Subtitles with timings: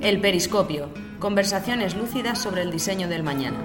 [0.00, 0.88] El periscopio.
[1.18, 3.58] Conversaciones lúcidas sobre el diseño del mañana.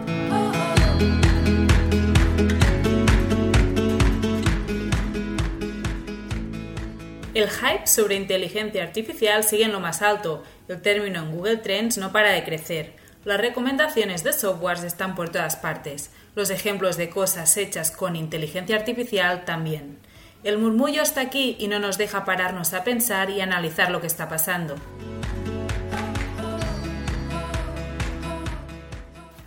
[7.34, 10.44] El hype sobre inteligencia artificial sigue en lo más alto.
[10.68, 12.94] El término en Google Trends no para de crecer.
[13.24, 16.12] Las recomendaciones de softwares están por todas partes.
[16.36, 20.00] Los ejemplos de cosas hechas con inteligencia artificial también.
[20.44, 24.08] El murmullo está aquí y no nos deja pararnos a pensar y analizar lo que
[24.08, 24.76] está pasando.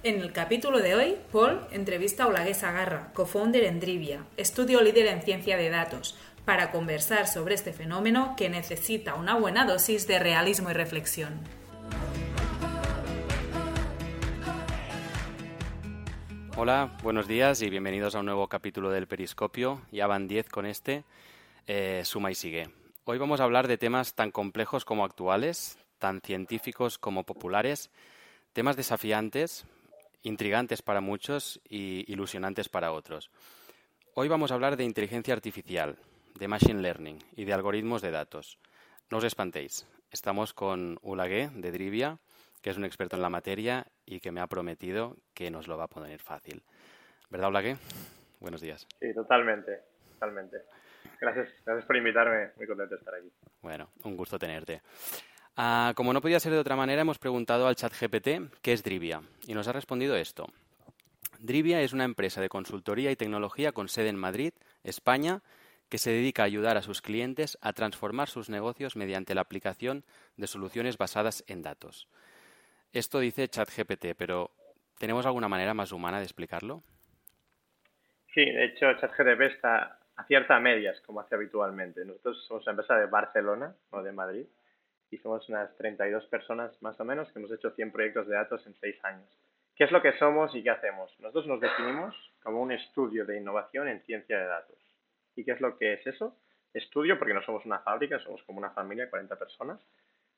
[0.05, 5.07] En el capítulo de hoy, Paul entrevista a Olagues Agarra, co-founder en Drivia, estudio líder
[5.07, 10.21] en ciencia de datos, para conversar sobre este fenómeno que necesita una buena dosis de
[10.21, 11.41] realismo y reflexión.
[16.57, 19.83] Hola, buenos días y bienvenidos a un nuevo capítulo del Periscopio.
[19.91, 21.03] Ya van 10 con este.
[21.67, 22.71] Eh, suma y sigue.
[23.05, 27.91] Hoy vamos a hablar de temas tan complejos como actuales, tan científicos como populares,
[28.53, 29.67] temas desafiantes,
[30.23, 33.33] intrigantes para muchos y ilusionantes para otros.
[34.15, 35.99] Hoy vamos a hablar de inteligencia artificial,
[36.39, 38.59] de machine learning y de algoritmos de datos.
[39.11, 42.21] No os espantéis, estamos con Ulagué de Drivia
[42.65, 45.77] que es un experto en la materia y que me ha prometido que nos lo
[45.77, 46.63] va a poner fácil.
[47.29, 47.77] ¿Verdad, Blaque?
[48.41, 48.87] Buenos días.
[48.99, 49.83] Sí, totalmente,
[50.15, 50.63] totalmente.
[51.21, 53.31] Gracias, gracias por invitarme, muy contento de estar aquí.
[53.61, 54.81] Bueno, un gusto tenerte.
[55.59, 58.83] Ah, como no podía ser de otra manera, hemos preguntado al chat GPT qué es
[58.83, 60.47] Drivia y nos ha respondido esto.
[61.41, 64.55] Drivia es una empresa de consultoría y tecnología con sede en Madrid,
[64.85, 65.43] España,
[65.91, 70.07] que se dedica a ayudar a sus clientes a transformar sus negocios mediante la aplicación
[70.39, 72.09] de soluciones basadas en datos.
[72.95, 74.53] Esto dice ChatGPT, pero
[75.01, 76.85] ¿tenemos alguna manera más humana de explicarlo?
[78.33, 82.05] Sí, de hecho ChatGPT está a medias, como hace habitualmente.
[82.05, 84.47] Nosotros somos una empresa de Barcelona, no de Madrid,
[85.11, 88.65] y somos unas 32 personas más o menos que hemos hecho 100 proyectos de datos
[88.65, 89.29] en 6 años.
[89.75, 91.11] ¿Qué es lo que somos y qué hacemos?
[91.19, 92.15] Nosotros nos definimos
[92.45, 94.79] como un estudio de innovación en ciencia de datos.
[95.35, 96.37] ¿Y qué es lo que es eso?
[96.73, 99.81] Estudio porque no somos una fábrica, somos como una familia, 40 personas,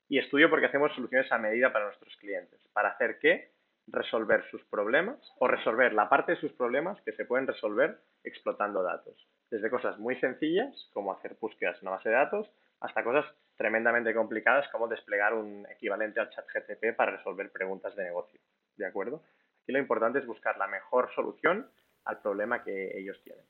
[0.08, 2.60] y estudio porque hacemos soluciones a medida para nuestros clientes.
[2.72, 3.50] ¿Para hacer qué?
[3.88, 8.82] Resolver sus problemas o resolver la parte de sus problemas que se pueden resolver explotando
[8.82, 9.28] datos.
[9.50, 12.50] Desde cosas muy sencillas, como hacer búsquedas en una base de datos,
[12.80, 13.24] hasta cosas
[13.56, 18.40] tremendamente complicadas como desplegar un equivalente al chat GTP para resolver preguntas de negocio.
[18.76, 19.22] ¿De acuerdo?
[19.62, 21.70] Aquí lo importante es buscar la mejor solución
[22.04, 23.44] al problema que ellos tienen.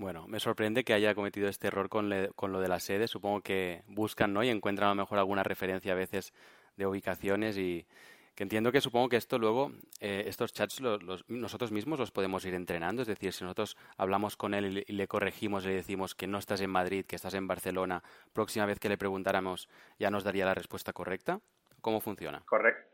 [0.00, 3.06] Bueno, me sorprende que haya cometido este error con, lo de la sede.
[3.06, 4.42] Supongo que buscan ¿no?
[4.42, 6.32] y encuentran a lo mejor alguna referencia a veces
[6.78, 7.86] de ubicaciones y
[8.34, 10.80] que entiendo que supongo que esto luego, eh, estos chats
[11.28, 13.02] nosotros mismos los podemos ir entrenando.
[13.02, 16.62] Es decir, si nosotros hablamos con él y le corregimos, le decimos que no estás
[16.62, 18.02] en Madrid, que estás en Barcelona,
[18.32, 19.68] próxima vez que le preguntáramos
[19.98, 21.40] ya nos daría la respuesta correcta.
[21.82, 22.42] ¿Cómo funciona?
[22.46, 22.89] Correcto.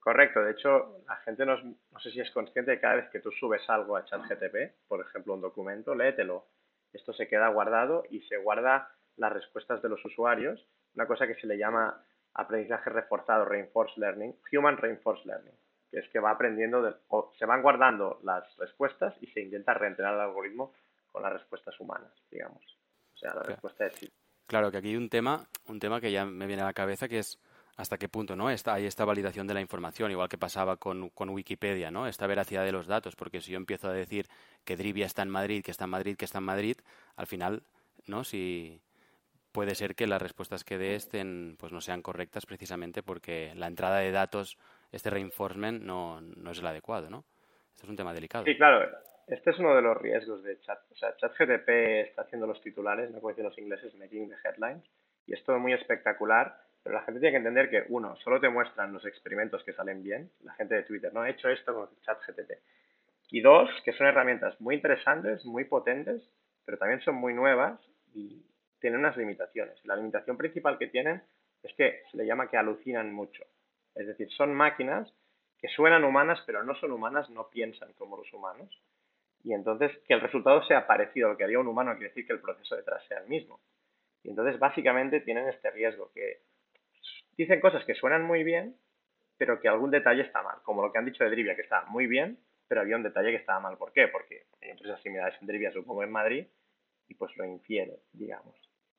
[0.00, 3.20] Correcto, de hecho, la gente no, no, sé si es consciente de cada vez que
[3.20, 6.46] tú subes algo a ChatGTP, por ejemplo, un documento, léetelo.
[6.92, 11.34] Esto se queda guardado y se guarda las respuestas de los usuarios, una cosa que
[11.34, 12.02] se le llama
[12.32, 15.54] aprendizaje reforzado, reinforced learning, human reinforced learning,
[15.90, 20.14] que es que va aprendiendo, o se van guardando las respuestas y se intenta reentrenar
[20.14, 20.72] el algoritmo
[21.12, 22.64] con las respuestas humanas, digamos.
[23.14, 24.10] O sea, la respuesta es sí.
[24.46, 27.06] Claro, que aquí hay un tema, un tema que ya me viene a la cabeza,
[27.06, 27.38] que es
[27.80, 31.10] hasta qué punto no está hay esta validación de la información, igual que pasaba con,
[31.16, 32.06] Wikipedia, ¿no?
[32.06, 34.26] Esta veracidad de los datos, porque si yo empiezo a decir
[34.66, 36.76] que Drivia está en Madrid, que está en Madrid, que está en Madrid,
[37.16, 37.62] al final,
[38.06, 38.22] ¿no?
[38.22, 38.82] Si
[39.50, 43.66] puede ser que las respuestas que dé estén, pues no sean correctas precisamente porque la
[43.66, 44.58] entrada de datos,
[44.92, 47.24] este reinforcement, no, no es el adecuado, ¿no?
[47.74, 48.44] Esto es un tema delicado.
[48.44, 48.90] Sí, claro.
[49.26, 50.78] Este es uno de los riesgos de chat.
[50.90, 51.28] O está
[52.18, 54.84] haciendo los titulares, no como dicen los ingleses, making the headlines,
[55.26, 58.48] y es todo muy espectacular pero la gente tiene que entender que, uno, solo te
[58.48, 61.24] muestran los experimentos que salen bien, la gente de Twitter, ¿no?
[61.24, 62.52] He hecho esto con ChatGPT.
[63.30, 66.22] Y dos, que son herramientas muy interesantes, muy potentes,
[66.64, 67.80] pero también son muy nuevas
[68.14, 68.44] y
[68.80, 69.74] tienen unas limitaciones.
[69.84, 71.22] La limitación principal que tienen
[71.62, 73.44] es que se le llama que alucinan mucho.
[73.94, 75.12] Es decir, son máquinas
[75.58, 78.80] que suenan humanas, pero no son humanas, no piensan como los humanos.
[79.44, 82.26] Y entonces, que el resultado sea parecido a lo que haría un humano quiere decir
[82.26, 83.60] que el proceso detrás sea el mismo.
[84.22, 86.40] Y entonces, básicamente, tienen este riesgo, que
[87.36, 88.76] dicen cosas que suenan muy bien,
[89.38, 91.86] pero que algún detalle está mal, como lo que han dicho de Drivia, que está
[91.86, 92.38] muy bien,
[92.68, 93.76] pero había un detalle que estaba mal.
[93.78, 94.08] ¿Por qué?
[94.08, 96.46] Porque hay empresas similares en Drivia, supongo, en Madrid,
[97.08, 98.54] y pues lo infiere, digamos.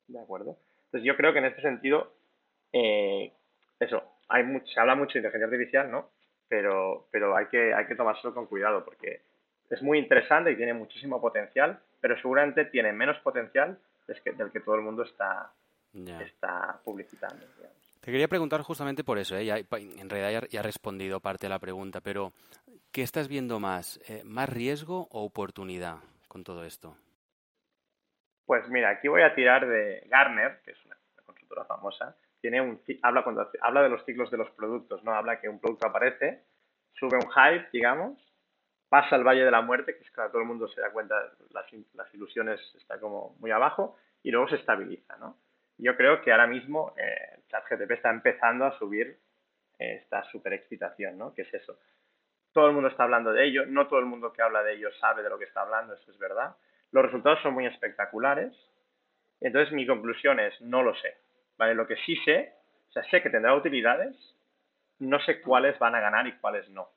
[0.07, 0.57] ¿De acuerdo?
[0.85, 2.11] Entonces yo creo que en este sentido,
[2.73, 3.31] eh,
[3.79, 6.09] eso, hay mucho, se habla mucho de inteligencia artificial, ¿no?
[6.49, 9.21] Pero, pero hay, que, hay que tomárselo con cuidado porque
[9.69, 14.51] es muy interesante y tiene muchísimo potencial, pero seguramente tiene menos potencial del que, del
[14.51, 15.53] que todo el mundo está,
[15.93, 17.45] está publicitando.
[18.01, 19.47] Te quería preguntar justamente por eso, ¿eh?
[19.47, 22.33] en realidad ya, ha respondido parte de la pregunta, pero
[22.91, 23.99] ¿qué estás viendo más?
[24.09, 26.97] Eh, ¿Más riesgo o oportunidad con todo esto?
[28.47, 32.81] Pues mira, aquí voy a tirar de Garner, que es una, consultora famosa, tiene un
[33.03, 33.23] habla
[33.61, 35.13] habla de los ciclos de los productos, ¿no?
[35.13, 36.43] Habla que un producto aparece,
[36.93, 38.17] sube un hype, digamos,
[38.89, 41.15] pasa al valle de la muerte, que es que todo el mundo se da cuenta,
[41.51, 45.37] las, las ilusiones está como muy abajo, y luego se estabiliza, ¿no?
[45.77, 49.17] Yo creo que ahora mismo eh, ChatGTP está empezando a subir
[49.77, 51.33] esta super excitación, ¿no?
[51.33, 51.77] ¿Qué es eso?
[52.53, 54.89] Todo el mundo está hablando de ello, no todo el mundo que habla de ello
[54.99, 56.55] sabe de lo que está hablando, eso es verdad.
[56.91, 58.53] Los resultados son muy espectaculares,
[59.39, 61.15] entonces mi conclusión es, no lo sé,
[61.57, 61.73] ¿vale?
[61.73, 62.53] Lo que sí sé,
[62.89, 64.15] o sea, sé que tendrá utilidades,
[64.99, 66.89] no sé cuáles van a ganar y cuáles no,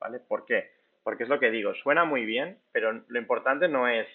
[0.00, 0.18] ¿vale?
[0.20, 0.72] ¿Por qué?
[1.02, 4.08] Porque es lo que digo, suena muy bien, pero lo importante no es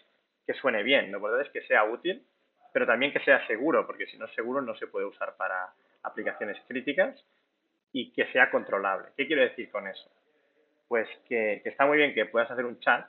[0.46, 2.26] que suene bien, lo importante es que sea útil
[2.74, 5.74] pero también que sea seguro, porque si no es seguro no se puede usar para
[6.04, 7.16] aplicaciones críticas
[7.92, 9.10] y que sea controlable.
[9.18, 10.10] ¿Qué quiero decir con eso?
[10.88, 13.08] Pues que, está muy bien que puedas hacer un chat,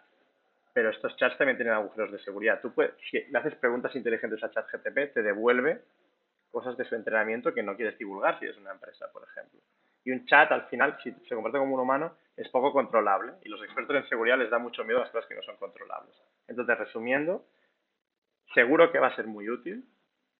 [0.72, 2.60] pero estos chats también tienen agujeros de seguridad.
[2.60, 5.82] Tú puedes, si le haces preguntas inteligentes a ChatGTP, te devuelve
[6.50, 9.60] cosas de su entrenamiento que no quieres divulgar si es una empresa, por ejemplo.
[10.04, 13.34] Y un chat, al final, si se comparte como un humano, es poco controlable.
[13.44, 15.56] Y los expertos en seguridad les da mucho miedo a las cosas que no son
[15.56, 16.14] controlables.
[16.48, 17.44] Entonces, resumiendo,
[18.54, 19.84] seguro que va a ser muy útil,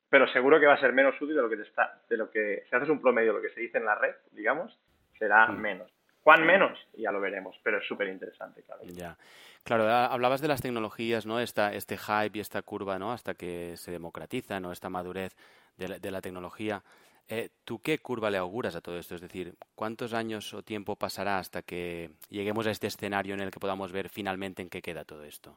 [0.09, 2.31] pero seguro que va a ser menos útil de lo que te está, de lo
[2.31, 4.77] que, si haces un promedio de lo que se dice en la red, digamos,
[5.19, 5.61] será mm.
[5.61, 5.93] menos.
[6.23, 6.79] ¿Cuán menos?
[6.95, 8.83] Ya lo veremos, pero es súper interesante, claro.
[8.85, 9.17] Ya.
[9.65, 11.41] Claro, hablabas de las tecnologías, ¿no?
[11.41, 13.13] Esta, este hype y esta curva, ¿no?
[13.13, 14.73] Hasta que se democratiza, ¿no?
[14.73, 15.35] Esta madurez
[15.77, 16.83] de la, tecnología.
[17.29, 19.15] Eh, ¿Tú qué curva le auguras a todo esto?
[19.15, 23.51] Es decir, ¿cuántos años o tiempo pasará hasta que lleguemos a este escenario en el
[23.51, 25.57] que podamos ver finalmente en qué queda todo esto?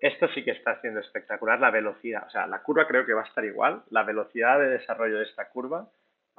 [0.00, 2.24] Esto sí que está siendo espectacular, la velocidad.
[2.26, 3.82] O sea, la curva creo que va a estar igual.
[3.90, 5.88] La velocidad de desarrollo de esta curva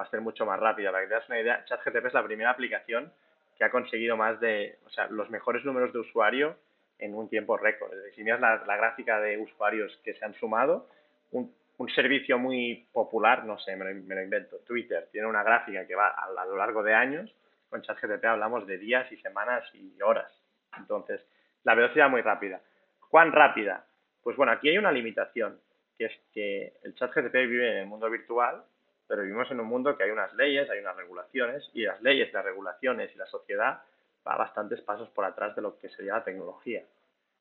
[0.00, 0.92] va a ser mucho más rápida.
[0.92, 3.12] Para que te das una idea, ChatGTP es la primera aplicación
[3.56, 6.56] que ha conseguido más de, o sea, los mejores números de usuario
[6.98, 7.92] en un tiempo récord.
[8.06, 10.88] Es si miras la, gráfica de usuarios que se han sumado,
[11.32, 11.52] un,
[11.94, 16.26] servicio muy popular, no sé, me lo, invento, Twitter, tiene una gráfica que va a,
[16.26, 17.34] a lo largo de años.
[17.68, 20.30] Con ChatGTP hablamos de días y semanas y horas.
[20.76, 21.20] Entonces,
[21.64, 22.60] la velocidad muy rápida.
[23.08, 23.86] ¿Cuán rápida?
[24.22, 25.60] Pues bueno, aquí hay una limitación,
[25.96, 28.62] que es que el chat GTP vive en el mundo virtual,
[29.06, 32.32] pero vivimos en un mundo que hay unas leyes, hay unas regulaciones, y las leyes,
[32.32, 33.82] las regulaciones y la sociedad
[34.26, 36.84] va bastantes pasos por atrás de lo que sería la tecnología.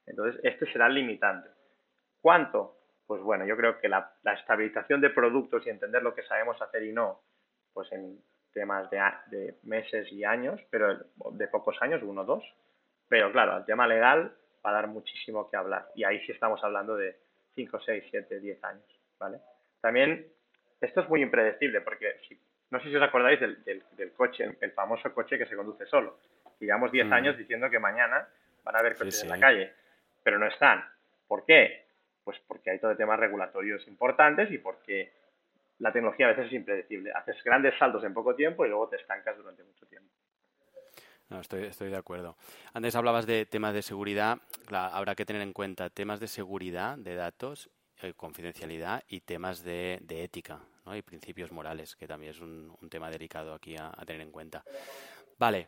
[0.05, 1.49] Entonces, este será el limitante.
[2.21, 2.77] ¿Cuánto?
[3.05, 6.83] Pues bueno, yo creo que la, estabilización de productos y entender lo que sabemos hacer
[6.83, 7.21] y no,
[7.73, 8.21] pues en
[8.53, 10.97] temas de, de meses y años, pero
[11.31, 12.43] de pocos años, uno o dos.
[13.09, 14.33] Pero claro, el tema legal
[14.65, 15.87] va a dar muchísimo que hablar.
[15.95, 17.17] Y ahí sí estamos hablando de
[17.55, 19.39] 5, 6, 7, 10 años, ¿vale?
[19.81, 20.27] También,
[20.81, 22.39] esto es muy impredecible porque si,
[22.69, 26.19] no sé si os acordáis del, del, coche, el famoso coche que se conduce solo.
[26.59, 27.13] Llevamos 10 mm.
[27.13, 28.27] años diciendo que mañana
[28.63, 29.73] van a haber coches en la calle,
[30.23, 30.83] pero no están.
[31.27, 31.85] ¿Por qué?
[32.23, 35.11] Pues porque hay todo el temas regulatorios importantes y porque
[35.79, 37.11] la tecnología a veces es impredecible.
[37.11, 40.09] Haces grandes saltos en poco tiempo y luego te estancas durante mucho tiempo.
[41.29, 42.37] No, estoy, de acuerdo.
[42.73, 44.39] Antes hablabas de temas de seguridad.
[44.71, 47.69] habrá que tener en cuenta temas de seguridad de datos,
[48.01, 50.95] eh, confidencialidad y temas de, ética ¿no?
[50.95, 54.63] y principios morales, que también es un, tema delicado aquí a, tener en cuenta.
[55.37, 55.67] Vale.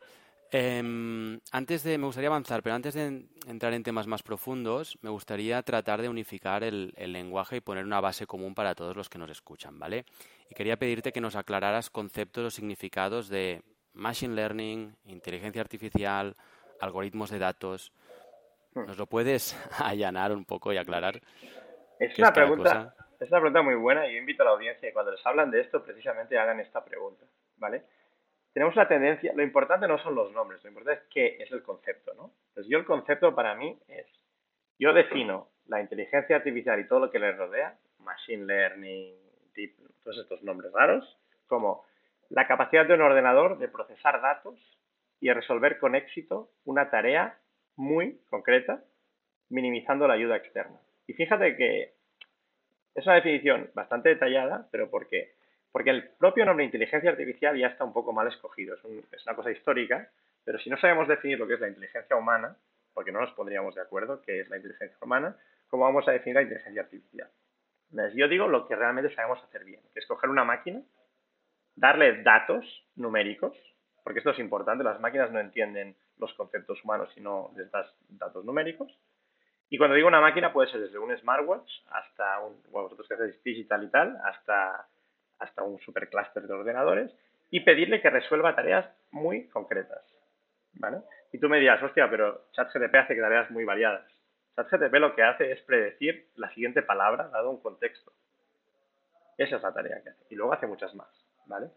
[0.52, 5.12] Em, antes de, me gustaría avanzar, pero antes de entrar en temas más profundos, me
[5.12, 9.10] gustaría tratar de unificar el, el, lenguaje y poner una base común para todos los
[9.10, 10.06] que nos escuchan, ¿vale?
[10.50, 13.62] Y quería pedirte que nos aclararas conceptos o significados de
[14.00, 16.36] Machine Learning, inteligencia artificial,
[16.80, 17.92] algoritmos de datos.
[18.74, 18.86] Hmm.
[18.86, 21.22] ¿Nos lo puedes allanar un poco y aclarar?
[22.00, 24.94] Es una, pregunta, es una pregunta muy buena y yo invito a la audiencia que
[24.94, 27.26] cuando les hablan de esto precisamente hagan esta pregunta,
[27.58, 27.84] ¿vale?
[28.54, 31.62] Tenemos una tendencia, lo importante no son los nombres, lo importante es qué es el
[31.62, 32.32] concepto, ¿no?
[32.50, 34.08] Entonces yo el concepto para mí es,
[34.80, 39.16] yo defino la inteligencia artificial y todo lo que le rodea, machine learning,
[39.54, 41.84] deep, todos estos nombres raros, como
[42.30, 44.58] la capacidad de un ordenador de procesar datos
[45.20, 47.38] y resolver con éxito una tarea
[47.76, 48.84] muy concreta,
[49.50, 50.80] minimizando la ayuda externa.
[51.08, 51.94] Y fíjate que
[52.96, 55.34] es una definición bastante detallada, pero ¿por qué?
[55.72, 58.76] Porque el propio nombre inteligencia artificial ya está un poco mal escogido.
[58.76, 60.10] Es, una cosa histórica,
[60.44, 62.56] pero si no sabemos definir lo que es la inteligencia humana,
[62.94, 65.36] porque no nos pondríamos de acuerdo qué es la inteligencia humana,
[65.68, 67.30] ¿cómo vamos a definir la inteligencia artificial?
[68.14, 70.80] yo digo lo que realmente sabemos hacer bien, que es coger una máquina
[71.80, 73.56] darle datos numéricos,
[74.04, 77.88] porque esto es importante, las máquinas no entienden los conceptos humanos si no les das
[78.10, 78.92] datos numéricos,
[79.72, 83.14] Y cuando digo una máquina puede ser desde un smartwatch hasta un, bueno, vosotros que
[83.14, 84.88] hacéis digital y tal, hasta,
[85.38, 87.16] hasta un supercluster de ordenadores
[87.52, 90.04] y pedirle que resuelva tareas muy concretas.
[90.74, 91.02] ¿Vale?
[91.32, 94.12] Y tú me dirás, hostia, pero ChatGPT hace tareas muy variadas.
[94.56, 98.12] ChatGPT lo que hace es predecir la siguiente palabra dado un contexto.
[99.38, 100.26] Esa es la tarea que hace.
[100.32, 101.10] Y luego hace muchas más,
[101.50, 101.68] ¿vale?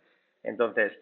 [0.44, 0.92] Entonces,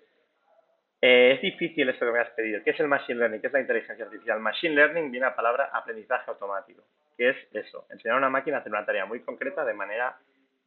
[1.02, 2.62] eh, es difícil esto que me has pedido.
[2.62, 3.40] ¿Qué es el Machine Learning?
[3.40, 4.40] ¿Qué es la inteligencia artificial?
[4.40, 6.82] Machine Learning viene a la palabra aprendizaje automático,
[7.16, 10.16] que es eso, enseñar a una máquina a hacer una tarea muy concreta de manera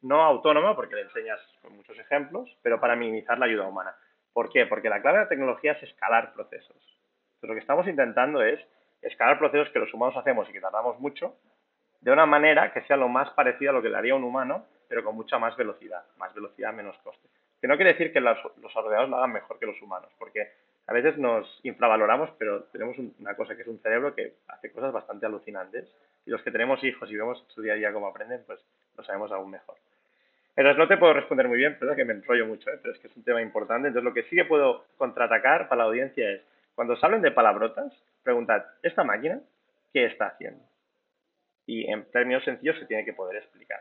[0.02, 3.96] no autónoma, porque le enseñas con muchos ejemplos, pero para minimizar la ayuda humana.
[4.34, 4.66] ¿Por qué?
[4.66, 6.76] Porque la clave de la tecnología es escalar procesos.
[6.76, 8.60] Entonces, lo que estamos intentando es
[9.02, 11.36] escalar procesos que los humanos hacemos y que tardamos mucho,
[12.02, 14.66] de una manera que sea lo más parecida a lo que le haría un humano,
[14.90, 16.04] pero con mucha más velocidad.
[16.18, 17.30] Más velocidad, menos coste.
[17.64, 18.38] Que no quiere decir que los,
[18.76, 20.50] ordenadores lo hagan mejor que los humanos, porque
[20.86, 24.92] a veces nos infravaloramos, pero tenemos una cosa que es un cerebro que hace cosas
[24.92, 25.90] bastante alucinantes.
[26.26, 28.60] Y los que tenemos hijos y vemos su día a día cómo aprenden, pues
[28.98, 29.78] lo sabemos aún mejor.
[30.58, 32.78] Entonces no te puedo responder muy bien, pero que me enrollo mucho, ¿eh?
[32.82, 33.88] pero es que es un tema importante.
[33.88, 36.42] Entonces lo que sí que puedo contraatacar para la audiencia es,
[36.76, 37.94] cuando os hablen de palabrotas,
[38.24, 39.40] preguntad, ¿esta máquina
[39.94, 40.66] qué está haciendo?
[41.66, 43.80] Y en términos sencillos se tiene que poder explicar.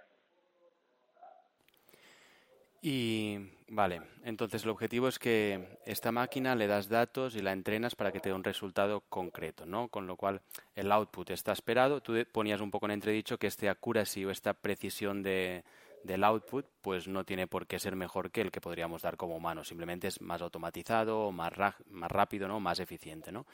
[2.80, 3.38] Y
[3.72, 8.12] vale, entonces el objetivo es que esta máquina le das datos y la entrenas para
[8.12, 9.88] que te dé un resultado concreto, ¿no?
[9.88, 10.40] Con lo cual
[10.74, 12.00] el output está esperado.
[12.00, 15.64] Tú ponías un poco en entredicho que este accuracy o esta precisión de,
[16.04, 19.36] del output pues no tiene por qué ser mejor que el que podríamos dar como
[19.36, 19.64] humano.
[19.64, 21.52] Simplemente es más automatizado, más,
[21.88, 22.60] más rápido, ¿no?
[22.60, 23.46] Más eficiente, ¿no?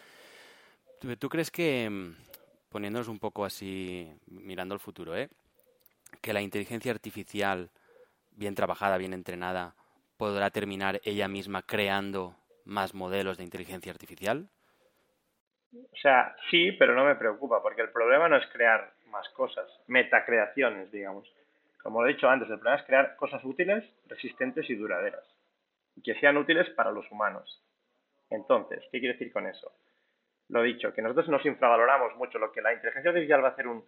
[0.99, 2.13] ¿Tú, crees que,
[2.71, 5.29] poniéndonos un poco así, mirando al futuro, ¿eh?
[6.21, 7.71] que la inteligencia artificial
[8.33, 9.77] bien trabajada, bien entrenada,
[10.19, 14.51] podrá terminar ella misma creando más modelos de inteligencia artificial?
[15.73, 19.67] O sea, sí, pero no me preocupa, porque el problema no es crear más cosas,
[19.87, 21.33] metacreaciones, digamos.
[21.83, 25.25] Como he dicho antes, el problema es crear cosas útiles, resistentes y duraderas,
[25.95, 27.63] y que sean útiles para los humanos.
[28.29, 29.73] Entonces, ¿qué quiere decir con eso?
[30.49, 33.69] Lo dicho, que nosotros nos infravaloramos mucho lo que la inteligencia artificial va a hacer
[33.69, 33.85] un,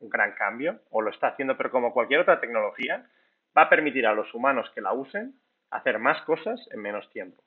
[0.00, 3.08] un gran cambio, o lo está haciendo, pero como cualquier otra tecnología,
[3.56, 5.34] va a permitir a los humanos que la usen
[5.74, 7.42] hacer más cosas en menos tiempo.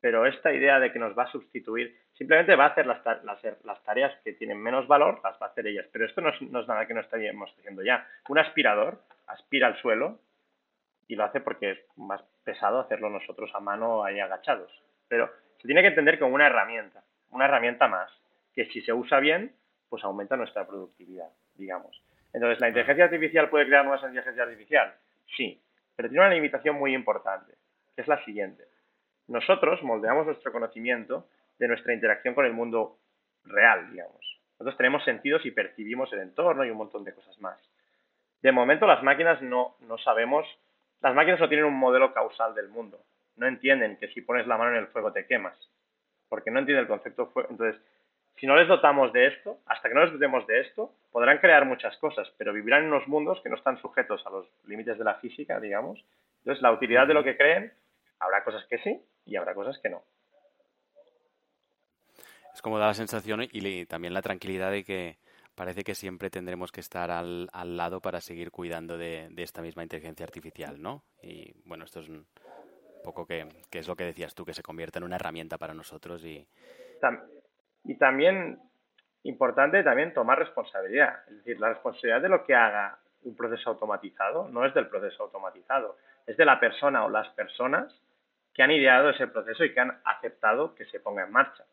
[0.00, 3.84] Pero esta idea de que nos va a sustituir, simplemente va a hacer las, las,
[3.84, 5.86] tareas que tienen menos valor, las va a hacer ellas.
[5.92, 8.08] Pero esto no es, nada que no estaríamos haciendo ya.
[8.28, 10.20] Un aspirador aspira al suelo
[11.06, 14.72] y lo hace porque es más pesado hacerlo nosotros a mano ahí agachados.
[15.08, 15.28] Pero
[15.58, 18.10] se tiene que entender como una herramienta, una herramienta más,
[18.54, 19.52] que si se usa bien,
[19.88, 22.00] pues aumenta nuestra productividad, digamos.
[22.32, 24.94] Entonces, ¿la inteligencia artificial puede crear nuevas inteligencia artificial?
[25.36, 25.60] Sí,
[26.00, 27.52] pero tiene una limitación muy importante,
[27.94, 28.64] que es la siguiente.
[29.28, 31.28] Nosotros moldeamos nuestro conocimiento
[31.58, 32.96] de nuestra interacción con el mundo
[33.44, 34.40] real, digamos.
[34.52, 37.58] Nosotros tenemos sentidos y percibimos el entorno y un montón de cosas más.
[38.40, 40.46] De momento las máquinas no, no sabemos,
[41.02, 43.04] las máquinas no tienen un modelo causal del mundo.
[43.36, 45.58] No entienden que si pones la mano en el fuego te quemas,
[46.30, 47.50] porque no entienden el concepto fuego.
[47.50, 47.78] Entonces,
[48.36, 51.66] si no les dotamos de esto, hasta que no les dotemos de esto, podrán crear
[51.66, 55.04] muchas cosas, pero vivirán en unos mundos que no están sujetos a los límites de
[55.04, 56.02] la física, digamos.
[56.38, 57.72] Entonces, la utilidad de lo que creen,
[58.18, 60.02] habrá cosas que sí y habrá cosas que no.
[62.54, 65.18] Es como da la sensación y también la tranquilidad de que
[65.54, 70.24] parece que siempre tendremos que estar al, lado para seguir cuidando de, esta misma inteligencia
[70.24, 71.04] artificial, ¿no?
[71.22, 72.26] Y bueno, esto es un
[73.04, 76.24] poco que, es lo que decías tú, que se convierta en una herramienta para nosotros
[76.24, 76.46] y...
[77.84, 78.60] Y también,
[79.22, 81.20] importante también tomar responsabilidad.
[81.28, 85.24] Es decir, la responsabilidad de lo que haga un proceso automatizado no es del proceso
[85.24, 85.96] automatizado,
[86.26, 87.94] es de la persona o las personas
[88.54, 91.64] que han ideado ese proceso y que han aceptado que se ponga en marcha.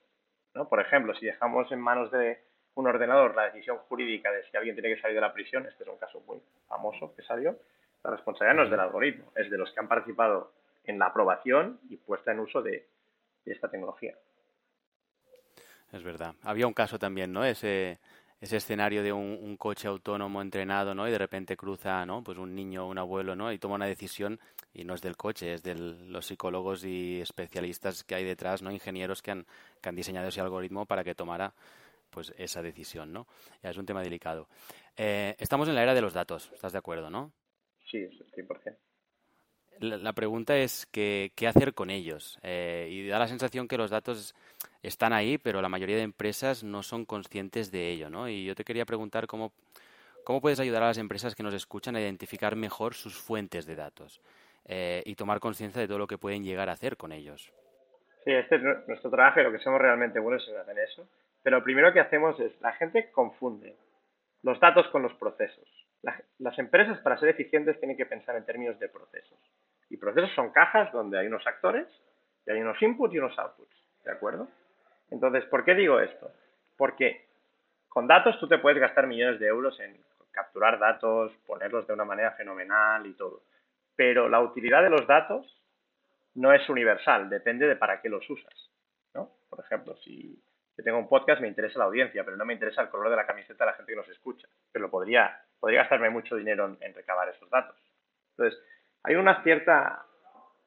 [0.53, 0.67] ¿no?
[0.67, 2.39] Por ejemplo, si dejamos en manos de
[2.75, 5.83] un ordenador la decisión jurídica de si alguien tiene que salir de la prisión, este
[5.83, 7.57] es un caso muy famoso que salió,
[8.03, 10.51] la responsabilidad no es del algoritmo, es de los que han participado
[10.83, 12.87] en la aprobación y puesta en uso de
[13.45, 14.15] esta tecnología.
[15.91, 16.35] Es verdad.
[16.43, 17.45] Había un caso también, ¿no?
[17.45, 17.99] Ese,
[18.41, 21.07] ese escenario de un, coche autónomo entrenado, ¿no?
[21.07, 22.23] Y de repente cruza, ¿no?
[22.23, 23.51] Pues un niño o un abuelo, ¿no?
[23.51, 24.39] Y toma una decisión
[24.73, 28.71] y no es del coche, es de los psicólogos y especialistas que hay detrás, ¿no?
[28.71, 29.45] Ingenieros que han,
[29.81, 31.53] que han diseñado ese algoritmo para que tomara
[32.09, 33.27] pues esa decisión, ¿no?
[33.63, 34.47] Ya es un tema delicado.
[34.95, 37.31] Eh, estamos en la era de los datos, ¿estás de acuerdo, no?
[37.89, 38.77] Sí, 100%.
[39.79, 42.39] La, pregunta es que, qué hacer con ellos.
[42.43, 44.35] Eh, y da la sensación que los datos
[44.81, 48.27] están ahí, pero la mayoría de empresas no son conscientes de ello, ¿no?
[48.27, 49.51] Y yo te quería preguntar cómo,
[50.23, 53.75] cómo puedes ayudar a las empresas que nos escuchan a identificar mejor sus fuentes de
[53.75, 54.21] datos
[54.65, 57.51] eh, y tomar conciencia de todo lo que pueden llegar a hacer con ellos.
[58.23, 61.07] Sí, este es nuestro trabajo y lo que somos realmente buenos es hacer eso.
[61.43, 63.75] Pero lo primero que hacemos es, la gente confunde
[64.43, 65.67] los datos con los procesos.
[66.39, 69.37] las empresas, para ser eficientes, tienen que pensar en términos de procesos.
[69.89, 71.87] Y procesos son cajas donde hay unos actores
[72.45, 73.75] y hay unos inputs y unos outputs.
[74.03, 74.47] ¿De acuerdo?
[75.09, 76.31] Entonces, ¿por qué digo esto?
[76.77, 77.25] Porque
[77.87, 79.97] con datos tú te puedes gastar millones de euros en
[80.31, 83.41] capturar datos, ponerlos de una manera fenomenal y todo.
[83.95, 85.51] Pero la utilidad de los datos
[86.35, 88.53] no es universal, depende de para qué los usas.
[89.15, 89.31] ¿no?
[89.49, 90.39] Por ejemplo, si
[90.77, 93.15] yo tengo un podcast me interesa la audiencia, pero no me interesa el color de
[93.15, 94.47] la camiseta de la gente que nos escucha.
[94.71, 97.75] Pero podría, podría gastarme mucho dinero en, recabar esos datos.
[98.37, 98.59] Entonces,
[99.03, 100.05] hay una cierta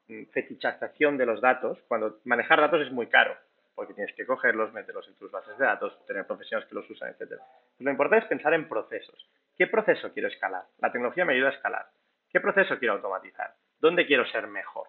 [0.09, 3.37] mm, fetichización de los datos cuando manejar datos es muy caro,
[3.75, 7.11] porque tienes que cogerlos, meterlos en tus bases de datos, tener profesionales que los usan,
[7.11, 7.41] etc.
[7.79, 9.29] Lo importante es pensar en procesos.
[9.57, 10.65] ¿Qué proceso quiero escalar?
[10.79, 11.87] La tecnología me ayuda a escalar.
[12.31, 13.55] ¿Qué proceso quiero automatizar?
[13.79, 14.89] ¿Dónde quiero ser mejor?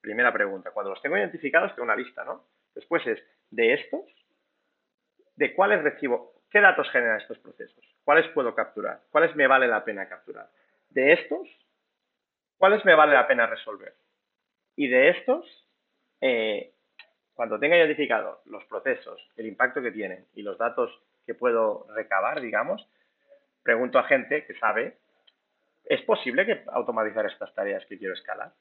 [0.00, 0.70] Primera pregunta.
[0.72, 2.44] Cuando los tengo identificados, tengo una lista, ¿no?
[2.74, 4.02] Después es, de estos,
[5.36, 6.32] ¿de cuáles recibo?
[6.50, 7.84] ¿Qué datos generan estos procesos?
[8.04, 9.02] ¿Cuáles puedo capturar?
[9.10, 10.48] ¿Cuáles me vale la pena capturar?
[10.90, 11.48] De estos,
[12.62, 13.92] ¿cuáles me vale la pena resolver?
[14.76, 15.44] Y de estos,
[16.20, 16.70] eh,
[17.34, 22.40] cuando tenga identificado los procesos, el impacto que tienen y los datos que puedo recabar,
[22.40, 22.88] digamos,
[23.64, 24.96] pregunto a gente que sabe,
[25.86, 28.52] ¿es posible que automatizar estas tareas que quiero escalar?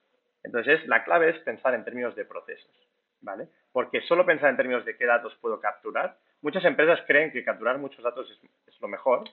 [0.44, 2.76] Entonces, la clave es pensar en términos de procesos,
[3.22, 3.50] ¿vale?
[3.72, 7.78] Porque solo pensar en términos de qué datos puedo capturar, muchas empresas creen que capturar
[7.78, 9.26] muchos datos es, lo mejor,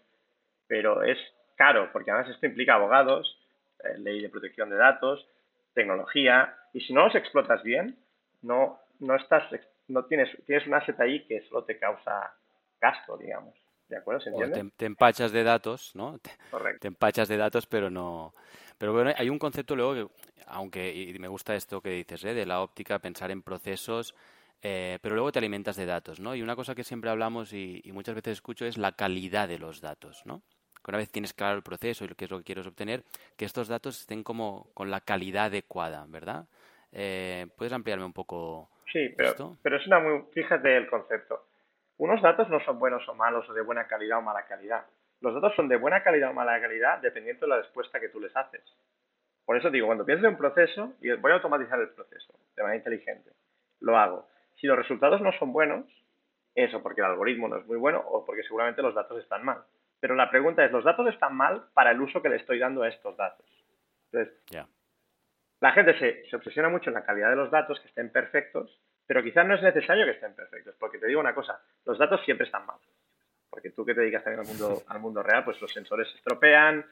[0.66, 1.16] pero es
[1.56, 3.38] caro, porque además esto implica abogados,
[3.98, 5.26] ley de protección de datos,
[5.74, 7.98] tecnología, y si no los explotas bien,
[8.42, 9.44] no, no estás,
[9.88, 12.34] no tienes, tienes un asset ahí que solo te causa
[12.80, 13.54] gasto, digamos.
[13.88, 14.20] ¿De acuerdo?
[14.20, 14.70] ¿Se entiende?
[14.76, 16.20] te, empachas de datos, ¿no?
[16.50, 16.80] Correcto.
[16.80, 18.34] Te empachas de datos, pero no.
[18.76, 22.34] Pero bueno, hay un concepto luego que aunque y me gusta esto que dices, ¿eh?
[22.34, 24.14] de la óptica, pensar en procesos,
[24.62, 26.34] eh, pero luego te alimentas de datos, ¿no?
[26.34, 29.80] Y una cosa que siempre hablamos y, muchas veces escucho es la calidad de los
[29.80, 30.42] datos, ¿no?
[30.88, 33.02] Que una vez tienes claro el proceso y lo que es lo que quieres obtener,
[33.36, 36.46] que estos datos estén como con la calidad adecuada, ¿verdad?
[36.92, 39.58] Eh, ¿Puedes ampliarme un poco sí, pero, esto?
[39.62, 40.22] pero es una muy...
[40.32, 41.44] Fíjate el concepto.
[41.98, 44.86] Unos datos no son buenos o malos o de buena calidad o mala calidad.
[45.20, 48.18] Los datos son de buena calidad o mala calidad dependiendo de la respuesta que tú
[48.18, 48.62] les haces.
[49.44, 52.62] Por eso digo, cuando pienso en un proceso, y voy a automatizar el proceso de
[52.62, 53.32] manera inteligente,
[53.80, 54.26] lo hago.
[54.58, 55.84] Si los resultados no son buenos,
[56.54, 59.62] eso porque el algoritmo no es muy bueno o porque seguramente los datos están mal.
[60.00, 62.82] Pero la pregunta es, ¿los datos están mal para el uso que le estoy dando
[62.82, 63.46] a estos datos?
[64.12, 64.34] Entonces,
[65.60, 68.80] la gente se, se obsesiona mucho en la calidad de los datos, que estén perfectos,
[69.06, 72.22] pero quizás no es necesario que estén perfectos, porque te digo una cosa, los datos
[72.24, 72.76] siempre están mal.
[73.50, 76.18] Porque tú que te dedicas también al mundo, al mundo real, pues los sensores se
[76.18, 76.84] estropean,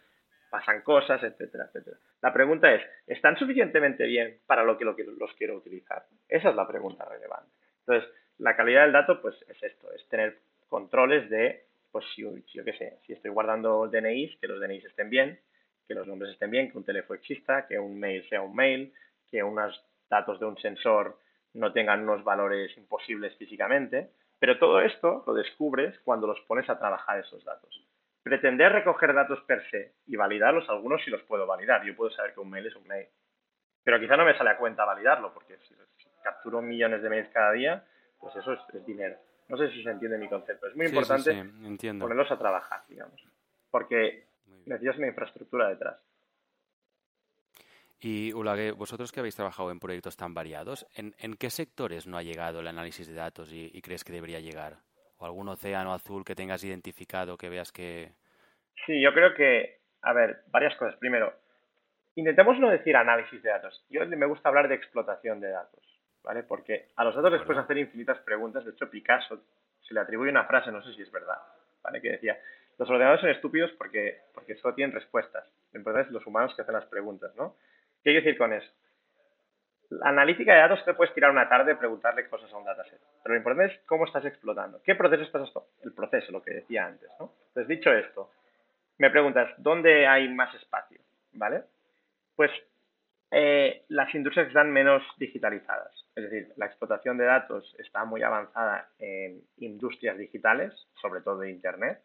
[0.51, 1.99] pasan cosas, etcétera, etcétera.
[2.23, 6.07] La pregunta es, ¿están suficientemente bien para lo que, lo que los quiero utilizar?
[6.29, 7.53] Esa es la pregunta relevante.
[7.81, 10.39] Entonces, la calidad del dato, pues es esto, es tener
[10.69, 11.66] controles de,
[11.97, 15.41] pues yo sé, si estoy guardando DNIs, que los DNIs estén bien,
[15.89, 18.93] que los nombres estén bien, que un teléfono exista, que un mail sea un mail,
[19.31, 21.19] que unos datos de un sensor
[21.55, 26.79] no tengan unos valores imposibles físicamente, pero todo esto lo descubres cuando los pones a
[26.79, 27.87] trabajar esos datos
[28.27, 31.85] pretender recoger datos per se y validarlos, algunos sí los puedo validar.
[31.85, 33.07] Yo puedo saber que un mail es un mail.
[33.85, 35.77] Pero quizá no me sale a cuenta validarlo, porque si,
[36.25, 37.85] capturo millones de mails cada día,
[38.19, 39.17] pues eso es, dinero.
[39.49, 40.67] No sé si se entiende mi concepto.
[40.67, 41.33] Es muy importante
[41.99, 43.23] ponerlos a trabajar, digamos.
[43.71, 44.27] Porque
[44.65, 45.97] necesitas una infraestructura detrás.
[47.99, 52.23] Y Ulague, vosotros que habéis trabajado en proyectos tan variados, ¿en, qué sectores no ha
[52.23, 54.79] llegado el análisis de datos y crees que debería llegar?
[55.19, 58.13] o algún océano azul que tengas identificado que veas que...
[58.85, 60.97] Sí, yo creo que, a ver, varias cosas.
[60.97, 61.33] Primero,
[62.15, 63.85] intentemos no decir análisis de datos.
[63.89, 65.83] Yo me gusta hablar de explotación de datos,
[66.27, 66.43] ¿vale?
[66.43, 68.65] Porque a los datos les puedes hacer infinitas preguntas.
[68.65, 69.41] De hecho, Picasso
[69.81, 71.39] se le atribuye una frase, no sé si es verdad,
[71.83, 72.03] ¿vale?
[72.03, 72.37] Que decía,
[72.79, 75.49] los ordenadores son estúpidos porque, porque solo tienen respuestas.
[75.73, 77.55] Entonces, los humanos que hacen las preguntas, ¿no?
[78.03, 78.69] ¿Qué quiero decir con eso?
[79.89, 83.01] La analítica de datos te puedes tirar una tarde y preguntarle cosas a un dataset.
[83.23, 84.83] Pero lo importante es cómo estás explotando.
[84.83, 85.49] ¿Qué proceso estás
[85.85, 87.33] El proceso, lo que decía antes, ¿no?
[87.49, 88.33] Entonces, dicho esto,
[88.99, 90.99] me preguntas, ¿dónde hay más espacio?
[91.35, 91.63] ¿Vale?
[92.35, 92.51] Pues
[93.31, 96.06] eh, las industrias están menos digitalizadas.
[96.17, 101.51] Es decir, la explotación de datos está muy avanzada en industrias digitales, sobre todo de
[101.51, 102.01] Internet,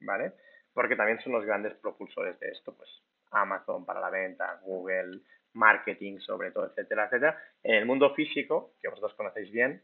[0.00, 0.34] ¿vale?
[0.74, 2.90] Porque también son los grandes propulsores de esto, pues
[3.30, 5.20] Amazon para la venta, Google,
[5.54, 7.42] marketing sobre todo, etcétera, etcétera.
[7.62, 9.82] En el mundo físico, que vosotros conocéis bien,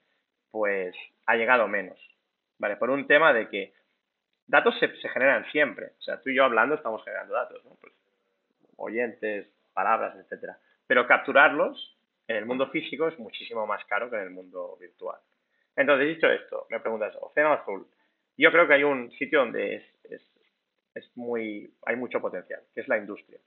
[0.50, 0.94] pues
[1.26, 1.98] ha llegado menos,
[2.58, 2.76] ¿vale?
[2.76, 3.72] Por un tema de que
[4.46, 5.92] datos se, generan siempre.
[5.98, 7.76] O sea, tú y yo hablando estamos generando datos, ¿no?
[7.80, 7.94] Pues
[8.76, 10.58] oyentes, palabras, etcétera.
[10.86, 11.96] Pero capturarlos
[12.30, 15.18] en el mundo físico es muchísimo más caro que en el mundo virtual.
[15.74, 17.88] Entonces, dicho esto, me preguntas, Océano Azul.
[18.36, 20.22] Yo creo que hay un sitio donde es,
[20.94, 23.40] es muy, hay mucho potencial, que es la industria.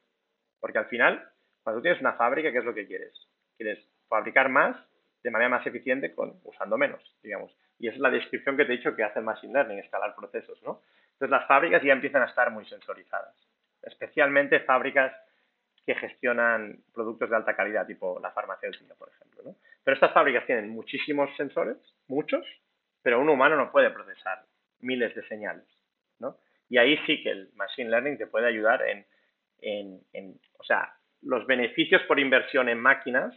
[0.59, 1.25] Porque al final,
[1.63, 3.13] cuando tienes una fábrica, ¿qué es lo que quieres?
[3.55, 4.75] Quieres fabricar más
[5.23, 7.55] de manera más eficiente con, usando menos, digamos.
[7.79, 10.13] Y esa es la descripción que te he dicho que hace el Machine Learning, escalar
[10.13, 10.81] procesos, ¿no?
[11.13, 13.33] Entonces las fábricas ya empiezan a estar muy sensorizadas,
[13.81, 15.13] especialmente fábricas
[15.85, 19.55] que gestionan productos de alta calidad, tipo la farmacéutica, por ejemplo, ¿no?
[19.83, 22.45] Pero estas fábricas tienen muchísimos sensores, muchos,
[23.01, 24.45] pero un humano no puede procesar
[24.79, 25.65] miles de señales,
[26.19, 26.37] ¿no?
[26.69, 29.05] Y ahí sí que el Machine Learning te puede ayudar en,
[29.61, 33.35] en, en o sea, los beneficios por inversión en máquinas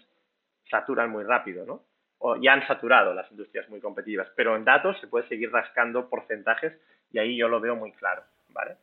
[0.70, 1.82] saturan muy rápido, ¿no?
[2.18, 6.08] O ya han saturado las industrias muy competitivas, pero en datos se puede seguir rascando
[6.08, 6.72] porcentajes
[7.12, 8.76] y ahí yo lo veo muy claro, ¿vale?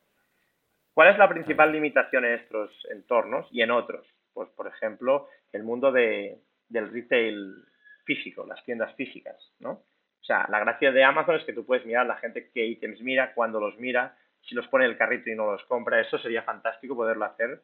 [0.94, 4.06] ¿Cuál es la principal limitación en estos entornos y en otros?
[4.32, 7.64] Pues, por ejemplo, el mundo de, del retail
[8.04, 9.70] físico, las tiendas físicas, ¿no?
[9.70, 13.00] O sea, la gracia de Amazon es que tú puedes mirar la gente qué ítems
[13.02, 16.00] mira, cuándo los mira, si los pone en el carrito y no los compra.
[16.00, 17.60] Eso sería fantástico poderlo hacer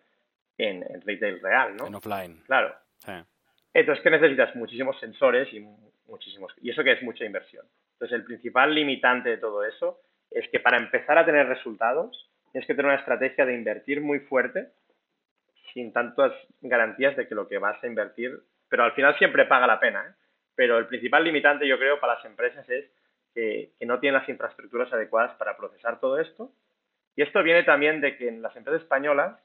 [0.59, 1.87] en, retail real, ¿no?
[1.87, 2.43] En offline.
[2.47, 2.75] Claro.
[3.73, 4.55] Entonces, ¿qué necesitas?
[4.57, 5.61] Muchísimos sensores y
[6.07, 6.53] muchísimos.
[6.61, 7.65] Y eso que es mucha inversión.
[7.93, 12.67] Entonces, el principal limitante de todo eso es que para empezar a tener resultados, tienes
[12.67, 14.69] que tener una estrategia de invertir muy fuerte,
[15.73, 19.67] sin tantas garantías de que lo que vas a invertir, pero al final siempre paga
[19.67, 20.05] la pena.
[20.05, 20.15] ¿eh?
[20.55, 22.91] Pero el principal limitante, yo creo, para las empresas es
[23.35, 26.53] que, no tienen las infraestructuras adecuadas para procesar todo esto.
[27.17, 29.39] Y esto viene también de que en las empresas españolas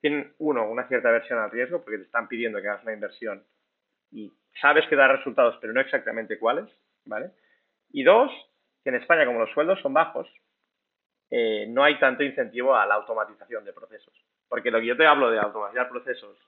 [0.00, 3.44] tienen, uno, una cierta versión al riesgo, porque te están pidiendo que hagas una inversión
[4.10, 6.66] y sabes que da resultados, pero no exactamente cuáles,
[7.04, 7.30] ¿vale?
[7.90, 8.30] Y dos,
[8.82, 10.28] que en España, como los sueldos son bajos,
[11.30, 14.14] eh, no hay tanto incentivo a la automatización de procesos.
[14.48, 16.38] Porque lo que yo te hablo de automatizar procesos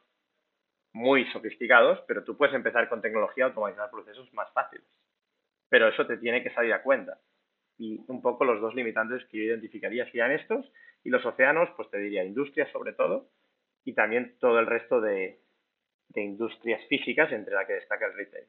[0.92, 4.86] muy sofisticados, pero tú puedes empezar con tecnología a automatizar procesos más fáciles.
[5.68, 7.18] Pero eso te tiene que salir a cuenta.
[7.78, 10.70] Y un poco los dos limitantes que yo identificaría serían estos
[11.04, 13.30] y los océanos, pues te diría industria sobre todo
[13.84, 15.40] y también todo el resto de,
[16.08, 18.46] de industrias físicas entre la que destaca el retail.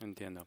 [0.00, 0.46] Entiendo.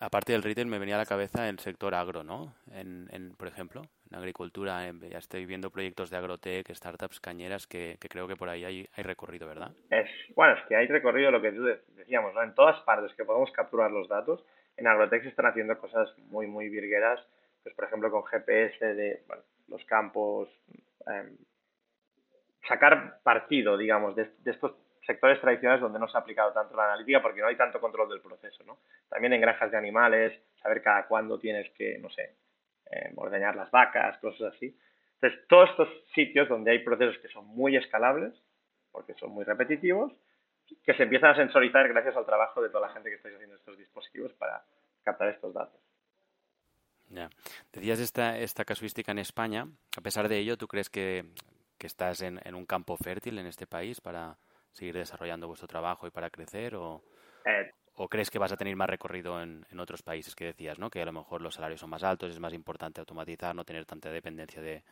[0.00, 2.54] Aparte del retail me venía a la cabeza el sector agro, ¿no?
[2.72, 7.96] En, en por ejemplo, en agricultura, ya estoy viendo proyectos de agrotech, startups cañeras que,
[8.00, 9.72] creo que por ahí hay, hay, recorrido, ¿verdad?
[9.90, 11.52] Es, bueno, es que hay recorrido lo que
[11.96, 12.42] decíamos, ¿no?
[12.42, 14.44] En todas partes que podemos capturar los datos,
[14.76, 17.20] en agrotech se están haciendo cosas muy, muy virgueras,
[17.62, 19.22] pues por ejemplo con GPS de
[19.68, 20.48] los campos,
[21.06, 21.36] em,
[22.68, 24.74] sacar partido, digamos, de estos
[25.06, 28.08] sectores tradicionales donde no se ha aplicado tanto la analítica porque no hay tanto control
[28.08, 28.78] del proceso, ¿no?
[29.08, 32.34] También en granjas de animales, saber cada cuándo tienes que, no sé,
[32.90, 33.12] eh,
[33.54, 34.76] las vacas, cosas así.
[35.14, 38.34] Entonces, todos estos sitios donde hay procesos que son muy escalables,
[38.92, 40.12] porque son muy repetitivos,
[40.84, 43.56] que se empiezan a sensorizar gracias al trabajo de toda la gente que está haciendo
[43.56, 44.64] estos dispositivos para
[45.02, 45.80] captar estos datos.
[47.10, 47.28] Ya.
[47.72, 49.66] Decías esta, esta casuística en España.
[49.96, 51.24] A pesar de ello, ¿tú crees que,
[51.78, 54.36] que estás en, en, un campo fértil en este país para,
[54.74, 57.02] seguir desarrollando vuestro trabajo y para crecer o,
[57.44, 60.78] eh, o crees que vas a tener más recorrido en, en, otros países que decías,
[60.78, 60.90] ¿no?
[60.90, 63.86] Que a lo mejor los salarios son más altos, es más importante automatizar, no tener
[63.86, 64.82] tanta dependencia de,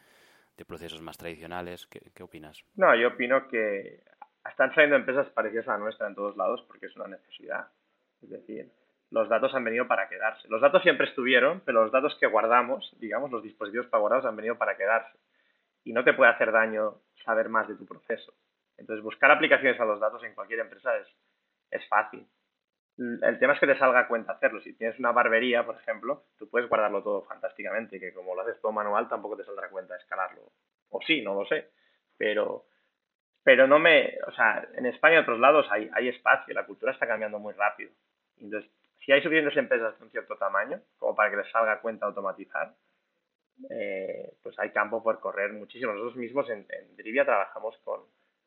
[0.57, 1.87] de procesos más tradicionales.
[1.87, 2.65] ¿Qué, ¿Qué, opinas?
[2.77, 4.03] No, yo opino que
[4.49, 7.69] están saliendo empresas parecidas a la nuestra en todos lados porque es una necesidad.
[8.23, 8.71] Es decir,
[9.11, 10.49] los datos han venido para quedarse.
[10.49, 14.37] Los datos siempre estuvieron, pero los datos que guardamos, digamos, los dispositivos para guardados han
[14.37, 15.19] venido para quedarse.
[15.85, 18.33] Y no te puede hacer daño saber más de tu proceso.
[18.83, 21.07] Entonces, buscar aplicaciones a los datos en cualquier empresa es,
[21.71, 22.27] es fácil.
[22.99, 24.61] El tema es que te salga a cuenta hacerlo.
[24.61, 28.61] Si tienes una barbería, por ejemplo, tú puedes guardarlo todo fantásticamente, que como lo haces
[28.61, 30.43] todo manual, tampoco te saldrá cuenta escalarlo.
[30.91, 31.71] O sí, no lo sé.
[32.19, 32.67] Pero,
[33.45, 34.19] pero no me.
[34.27, 37.55] O sea, en España y otros lados hay, hay espacio, la cultura está cambiando muy
[37.55, 37.93] rápido.
[38.39, 38.69] Entonces,
[38.99, 42.07] si hay suficientes empresas de un cierto tamaño, como para que les salga a cuenta
[42.07, 42.75] automatizar,
[43.71, 45.93] eh, pues hay campo por correr muchísimo.
[45.93, 48.03] Nosotros mismos en, en Drivia trabajamos con,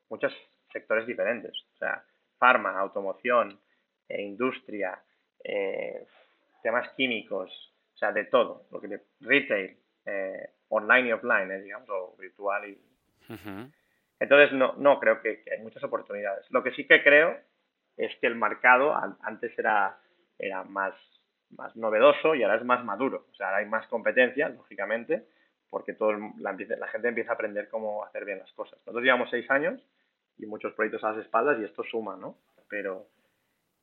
[0.08, 0.32] muchos
[0.72, 1.52] sectores diferentes.
[1.74, 2.02] O sea,
[2.38, 3.58] farma, automoción,
[4.08, 4.98] eh, industria,
[5.42, 6.06] eh,
[6.62, 7.50] temas químicos,
[7.94, 8.66] o sea, de todo.
[8.70, 12.78] Lo que retail, eh, online y offline, digamos, o virtual y...
[14.18, 16.50] Entonces, no, no creo que, hay muchas oportunidades.
[16.50, 17.38] Lo que sí que creo
[17.96, 19.98] es que el mercado antes era,
[20.38, 20.94] era más,
[21.50, 23.26] más novedoso y ahora es más maduro.
[23.30, 25.26] O sea, ahora hay más competencia, lógicamente,
[25.68, 28.78] porque todo la, la, gente empieza a aprender cómo hacer bien las cosas.
[28.80, 29.80] Nosotros llevamos seis años
[30.38, 32.38] y muchos proyectos a las espaldas y esto suma, ¿no?
[32.68, 33.06] Pero,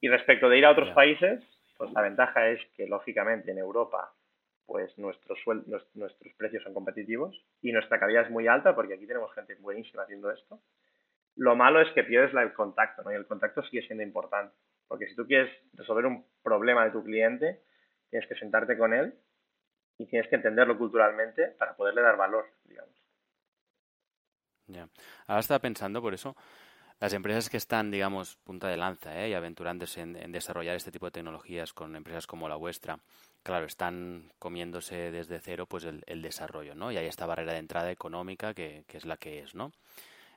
[0.02, 1.44] y respecto de ir a otros países,
[1.78, 4.14] pues la ventaja es que, lógicamente, en Europa,
[4.66, 5.40] pues nuestros,
[5.94, 10.04] nuestros precios son competitivos y nuestra calidad es muy alta porque aquí tenemos gente buenísima
[10.04, 10.60] haciendo esto.
[11.36, 13.12] Lo malo es que pierdes el contacto, ¿no?
[13.12, 14.56] Y el contacto sigue siendo importante.
[14.88, 17.62] Porque si tú quieres resolver un problema de tu cliente,
[18.10, 19.16] tienes que sentarte con él
[19.98, 23.03] y tienes que entenderlo culturalmente para poderle dar valor, digamos.
[24.68, 24.88] Ya.
[25.28, 26.36] Ahora estaba pensando, por eso,
[27.04, 29.30] las empresas que están, digamos, punta de lanza ¿eh?
[29.30, 32.98] y aventurándose en, desarrollar este tipo de tecnologías con empresas como la vuestra,
[33.44, 36.94] claro, están comiéndose desde cero pues el, desarrollo, ¿no?
[36.94, 39.74] Y hay esta barrera de entrada económica que, es la que es, ¿no?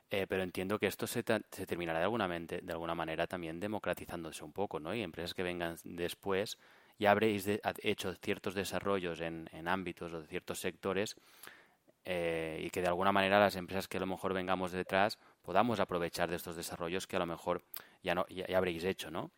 [0.09, 4.43] Eh, pero entiendo que esto se, se, terminará de alguna, de alguna manera también democratizándose
[4.43, 4.93] un poco, ¿no?
[4.93, 6.57] Y empresas que vengan después
[6.99, 7.45] ya habréis
[7.81, 11.15] hecho ciertos desarrollos en, en, ámbitos o de ciertos sectores
[12.09, 15.81] eh, y que de alguna manera las empresas que a lo mejor vengamos detrás podamos
[15.81, 17.61] aprovechar de estos desarrollos que a lo mejor
[18.01, 19.29] ya no ya, habréis hecho, ¿no?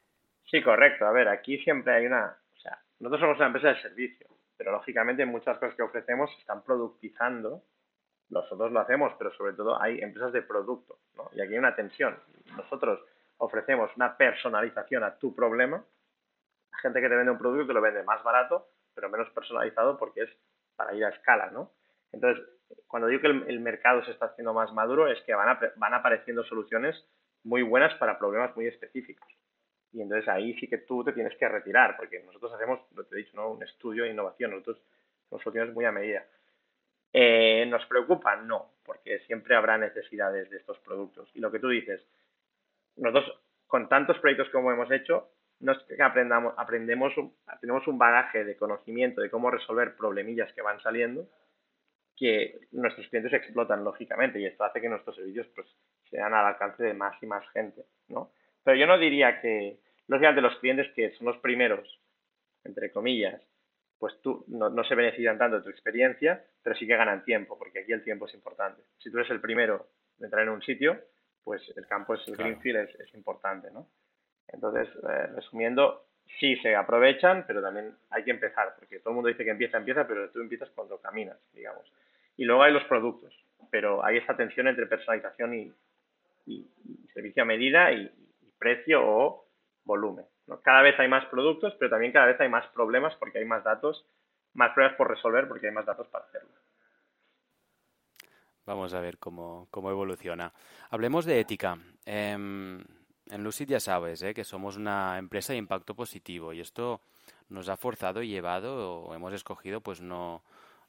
[0.46, 1.08] Sí, correcto.
[1.08, 4.72] A ver, aquí siempre hay una, o sea, nosotros somos una empresa de servicio, pero
[4.72, 7.64] lógicamente muchas cosas que ofrecemos están productizando
[8.30, 11.32] nosotros lo hacemos, pero sobre todo hay empresas de producto, ¿no?
[11.34, 12.20] Y aquí hay una tensión.
[12.56, 13.00] Nosotros
[13.38, 15.84] ofrecemos una personalización a tu problema.
[16.72, 19.98] La gente que te vende un producto te lo vende más barato, pero menos personalizado
[19.98, 20.30] porque es
[20.76, 21.72] para ir a escala, ¿no?
[22.12, 22.46] Entonces,
[22.88, 26.44] cuando digo que el, mercado se está haciendo más maduro, es que van, van apareciendo
[26.44, 27.06] soluciones
[27.44, 29.28] muy buenas para problemas muy específicos.
[29.92, 33.16] Y entonces ahí sí que tú te tienes que retirar, porque nosotros hacemos, lo te
[33.16, 33.52] he dicho, ¿no?
[33.52, 34.82] un estudio de innovación, nosotros
[35.26, 36.26] hacemos soluciones muy a medida.
[37.12, 38.36] Eh, ¿Nos preocupa?
[38.36, 41.30] No, porque siempre habrá necesidades de estos productos.
[41.34, 42.06] Y lo que tú dices,
[42.98, 45.30] nosotros con tantos proyectos como hemos hecho,
[45.60, 47.14] no es que aprendamos, aprendemos,
[47.60, 51.28] tenemos un bagaje de conocimiento de cómo resolver problemillas que van saliendo
[52.20, 55.68] que nuestros clientes explotan lógicamente y esto hace que nuestros servicios pues
[56.10, 58.32] sean al alcance de más y más gente, ¿no?
[58.64, 62.00] Pero yo no diría que, lógicamente los clientes que son los primeros,
[62.66, 63.42] entre comillas,
[63.98, 67.80] pues tú no, se benefician tanto de tu experiencia, pero sí que ganan tiempo, porque
[67.80, 68.82] aquí el tiempo es importante.
[68.98, 71.00] Si tú eres el primero de entrar en un sitio,
[71.44, 73.88] pues el campo, es, el greenfield es, importante, ¿no?
[74.48, 76.06] Entonces, eh, resumiendo,
[76.40, 79.78] sí se aprovechan, pero también hay que empezar, porque todo el mundo dice que empieza,
[79.78, 81.92] empieza, pero tú empiezas cuando caminas, digamos.
[82.40, 83.36] Y luego hay los productos,
[83.70, 85.74] pero hay esa tensión entre personalización y,
[87.14, 88.10] servicio a medida y
[88.58, 89.50] precio o
[89.84, 90.26] volumen.
[90.64, 93.66] Cada vez hay más productos, pero también cada vez hay más problemas porque hay más
[93.66, 94.06] datos,
[94.54, 96.50] más pruebas por resolver porque hay más datos para hacerlo.
[98.66, 100.54] Vamos a ver cómo, evoluciona.
[100.92, 101.78] Hablemos de ética.
[102.06, 102.80] Em,
[103.30, 104.34] en Lucid ya sabes ¿eh?
[104.34, 107.02] que somos una empresa de impacto positivo y esto
[107.50, 110.42] nos ha forzado y llevado o hemos escogido pues no,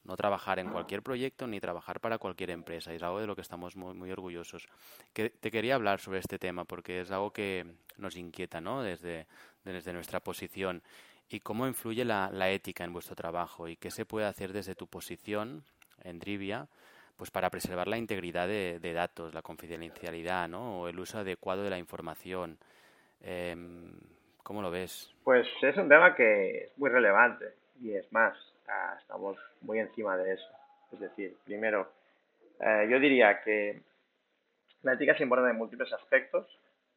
[0.05, 2.93] no trabajar en cualquier proyecto ni trabajar para cualquier empresa.
[2.93, 4.69] Es algo de lo que estamos muy, orgullosos.
[5.13, 7.67] Que, te quería hablar sobre este tema porque es algo que
[7.99, 8.83] nos inquieta ¿no?
[8.83, 9.27] desde,
[9.65, 10.83] desde nuestra posición.
[11.29, 13.69] ¿Y cómo influye la, la, ética en vuestro trabajo?
[13.69, 15.65] ¿Y qué se puede hacer desde tu posición
[16.03, 16.69] en Drivia
[17.17, 20.81] pues para preservar la integridad de, datos, la confidencialidad ¿no?
[20.81, 22.59] o el uso adecuado de la información?
[23.21, 23.93] Em,
[24.43, 25.15] ¿Cómo lo ves?
[25.23, 28.37] Pues es un tema que es muy relevante y es más,
[28.99, 30.49] estamos muy encima de eso.
[30.93, 31.91] Es decir, primero,
[32.61, 33.83] eh, yo diría que
[34.83, 36.47] la ética se importante en múltiples aspectos,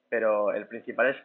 [0.09, 1.17] pero el principal es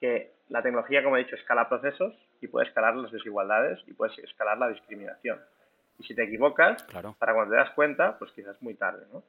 [0.00, 4.12] que la tecnología, como he dicho, escala procesos y puede escalar las desigualdades y puede
[4.22, 5.40] escalar la discriminación.
[5.98, 6.82] Y si te equivocas,
[7.18, 9.22] para cuando te das cuenta, pues quizás muy tarde, ¿no?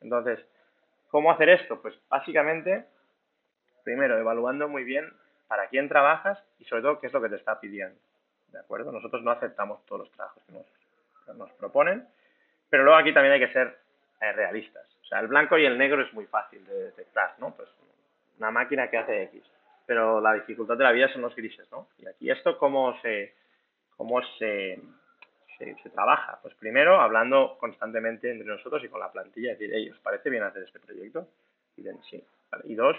[0.00, 0.38] Entonces,
[1.10, 1.80] ¿cómo hacer esto?
[1.82, 2.86] Pues básicamente,
[3.84, 5.12] primero, evaluando muy bien
[5.48, 7.98] para quién trabajas y sobre todo qué es lo que te está pidiendo.
[8.52, 8.92] ¿De acuerdo?
[8.92, 10.52] Nosotros no aceptamos todos los trabajos que
[11.34, 12.06] nos, proponen,
[12.68, 13.78] pero luego aquí también hay que ser
[14.20, 14.86] eh, realistas.
[15.02, 17.54] O sea, el blanco y el negro es muy fácil de detectar, ¿no?
[17.54, 17.68] Pues
[18.38, 19.42] una máquina que hace X,
[19.86, 21.88] pero la dificultad de la vida son los grises, ¿no?
[21.98, 23.34] Y aquí esto cómo se,
[23.96, 24.80] cómo se,
[25.58, 26.38] se, trabaja.
[26.42, 30.64] Pues primero, hablando constantemente entre nosotros y con la plantilla, decir, ¿os parece bien hacer
[30.64, 31.28] este proyecto?
[31.76, 32.22] Y sí.
[32.64, 32.96] Y dos,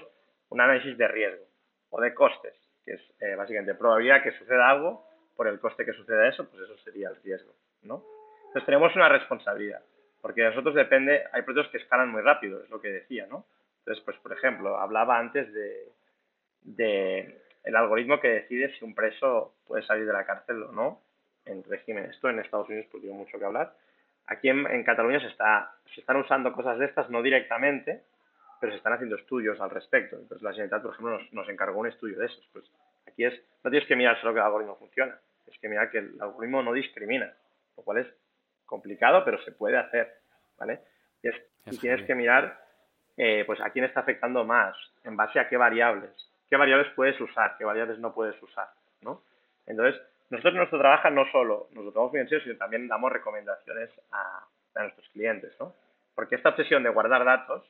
[0.49, 1.45] un análisis de riesgo
[1.89, 5.93] o de costes, que es eh, básicamente probabilidad que suceda algo por el coste que
[5.93, 8.03] suceda eso, pues eso sería el riesgo, ¿no?
[8.47, 9.81] Entonces tenemos una responsabilidad,
[10.21, 13.45] porque de nosotros depende, hay proyectos que escalan muy rápido, es lo que decía, ¿no?
[13.79, 15.91] Entonces, pues por ejemplo, hablaba antes de,
[16.61, 21.01] de el algoritmo que decide si un preso puede salir de la cárcel o no
[21.45, 22.05] en régimen.
[22.05, 23.75] Esto en Estados Unidos pues tiene mucho que hablar.
[24.27, 28.03] Aquí en, Cataluña se, está, se están usando cosas de estas, no directamente,
[28.59, 30.15] pero se están haciendo estudios al respecto.
[30.15, 32.45] Entonces la Generalitat, por ejemplo, nos, nos encargó un estudio de esos.
[32.53, 32.65] Pues
[33.13, 35.99] Aquí es, no tienes que mirar solo que el algoritmo funciona, es que mirar que
[35.99, 37.31] el algoritmo no discrimina,
[37.77, 38.07] lo cual es
[38.65, 40.11] complicado, pero se puede hacer,
[40.57, 40.81] ¿vale?
[41.21, 41.29] Y,
[41.77, 42.59] tienes que mirar,
[43.15, 46.11] eh, pues, a quién está afectando más, en base a qué variables,
[46.49, 48.69] qué variables puedes usar, qué variables no puedes usar,
[49.01, 49.21] ¿no?
[49.67, 52.87] Entonces, nosotros en nuestro trabajo no solo nos lo tomamos bien en serio, sino también
[52.87, 55.75] damos recomendaciones a, a nuestros clientes, ¿no?
[56.15, 57.63] Porque esta obsesión de guardar datos,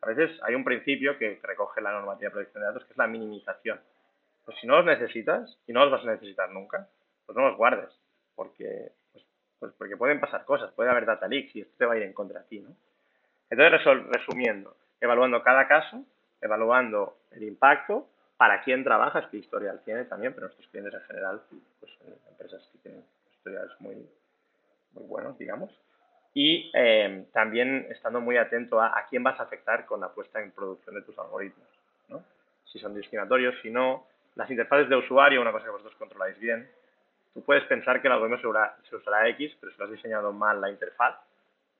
[0.00, 2.98] a veces hay un principio que recoge la normativa de protección de datos, que es
[2.98, 3.80] la minimización.
[4.44, 6.88] Pues si no los necesitas, y no los vas a necesitar nunca,
[7.26, 7.90] pues no los guardes,
[8.34, 9.24] porque, pues,
[9.58, 12.02] pues, porque pueden pasar cosas, puede haber data leaks y esto te va a ir
[12.02, 12.74] en contra de ti, ¿no?
[13.50, 16.04] Entonces, resumiendo, evaluando cada caso,
[16.40, 21.42] evaluando el impacto, para quién trabajas, qué historial tiene también, pero nuestros clientes en general,
[21.78, 21.92] pues
[22.28, 23.94] empresas que tienen historiales muy,
[24.94, 25.70] muy buenos, digamos.
[26.34, 30.42] Y eh, también estando muy atento a, a quién vas a afectar con la puesta
[30.42, 31.68] en producción de tus algoritmos.
[32.08, 32.24] ¿no?
[32.64, 36.68] Si son discriminatorios, si no, las interfaces de usuario, una cosa que vosotros controláis bien,
[37.34, 39.90] tú puedes pensar que el algoritmo se usará, se usará X, pero si lo has
[39.90, 41.16] diseñado mal la interfaz,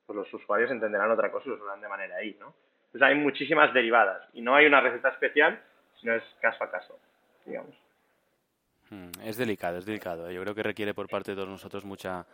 [0.06, 2.54] pues los usuarios entenderán otra cosa y lo usarán de manera Y, ¿no?
[2.86, 5.62] Entonces hay muchísimas derivadas y no hay una receta especial,
[6.00, 6.98] sino es caso a caso,
[7.46, 7.74] digamos.
[8.90, 10.30] Hmm, es delicado, es delicado.
[10.30, 12.26] Yo creo que requiere por parte de todos nosotros mucha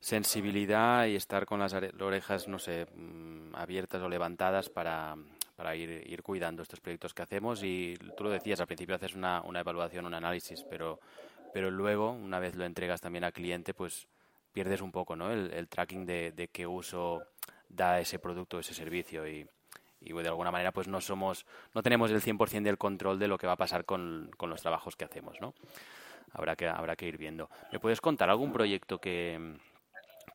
[0.00, 5.14] sensibilidad y estar con las orejas, no sé, mm, abiertas o levantadas para,
[5.56, 7.62] para ir, cuidando estos proyectos que hacemos.
[7.62, 11.00] Y tú lo decías, al principio haces una, una evaluación, un análisis, pero,
[11.52, 14.06] pero luego, una vez lo entregas también al cliente, pues
[14.52, 15.32] pierdes un poco ¿no?
[15.32, 17.22] el, tracking de, de, qué uso
[17.68, 19.46] da ese producto, ese servicio y,
[20.00, 23.36] y de alguna manera pues no somos no tenemos el 100% del control de lo
[23.36, 25.52] que va a pasar con, con, los trabajos que hacemos, ¿no?
[26.32, 27.50] Habrá que habrá que ir viendo.
[27.72, 29.58] ¿Me puedes contar algún proyecto que,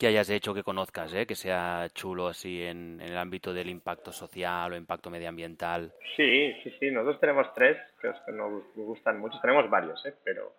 [0.02, 1.28] que hayas hecho que conozcas, ¿eh?
[1.28, 5.94] que sea chulo así en, en, el ámbito del impacto social o impacto medioambiental?
[6.16, 6.90] Sí, sí, sí.
[6.90, 9.40] Nosotros tenemos tres que nos gustan mucho.
[9.40, 10.16] Tenemos varios, ¿eh?
[10.24, 10.54] pero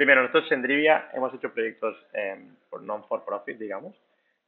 [0.00, 2.34] Primero, nosotros en Drivia hemos hecho proyectos eh,
[2.70, 3.94] por non-for-profit, digamos.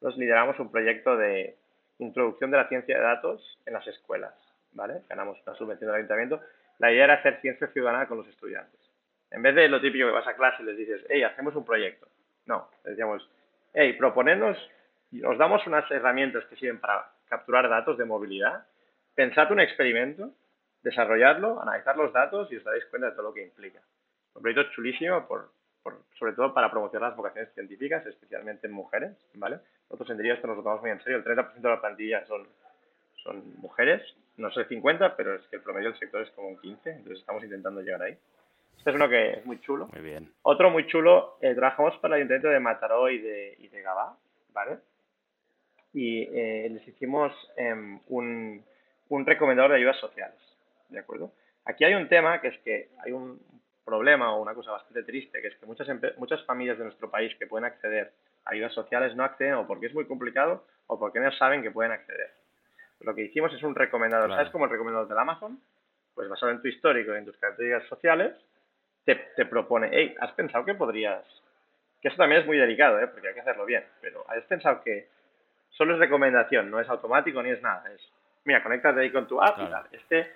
[0.01, 1.57] Nos lideramos un proyecto de
[1.99, 4.33] introducción de la ciencia de datos en las escuelas,
[4.73, 5.03] ¿vale?
[5.11, 6.41] Ganamos una subvención del ayuntamiento.
[6.79, 8.81] La idea era hacer ciencia ciudadana con los estudiantes.
[9.31, 11.67] En vez de lo típico que vas a clase y les dices, hey, hacemos un
[11.67, 12.09] proyecto.
[12.47, 13.29] No, decíamos,
[13.75, 14.57] hey, proponernos,
[15.25, 18.67] os damos unas herramientas que sirven para capturar datos de movilidad,
[19.15, 20.33] pensad un experimento,
[20.83, 23.81] desarrollarlo, analizar los datos y os daréis cuenta de todo lo que implica.
[24.35, 25.51] Un proyecto chulísimo, por,
[26.19, 29.61] sobre todo para promocionar las vocaciones científicas, especialmente en mujeres, ¿vale?
[29.91, 31.19] Nosotros en esto nos lo tomamos muy en serio.
[31.19, 32.47] El 30% de la plantilla son,
[33.23, 34.03] son mujeres,
[34.37, 37.19] no sé 50, pero es que el promedio del sector es como un 15, entonces
[37.21, 38.19] estamos intentando llegar ahí.
[38.79, 39.89] Este es uno que es muy chulo.
[39.93, 40.33] Muy bien.
[40.43, 44.17] Otro muy chulo, eh, trabajamos para el Ayuntamiento de Mataró y de, y de Gabá,
[44.53, 44.79] ¿vale?
[45.93, 47.75] Y eh, les hicimos eh,
[48.09, 48.65] un,
[49.09, 50.39] un recomendador de ayudas sociales,
[50.89, 51.33] ¿de acuerdo?
[51.65, 53.41] Aquí hay un tema que es que hay un
[53.85, 57.35] problema o una cosa bastante triste, que es que muchas, muchas familias de nuestro país
[57.39, 58.13] que pueden acceder
[58.45, 61.71] a ayudas sociales no acceden o porque es muy complicado o porque no saben que
[61.71, 62.31] pueden acceder.
[63.01, 65.61] Lo que hicimos es un recomendador, ¿sabes como el recomendador del Amazon?
[66.15, 68.35] Pues basado en tu histórico y en tus características sociales,
[69.05, 71.25] te, te propone, hey, ¿has pensado que podrías...?
[72.01, 73.07] Que eso también es muy delicado, ¿eh?
[73.07, 75.09] porque hay que hacerlo bien, pero ¿has pensado que
[75.71, 77.85] solo es recomendación, no es automático ni es nada?
[77.93, 78.01] Es,
[78.45, 79.87] mira, conéctate ahí con tu app y tal.
[79.93, 80.33] Este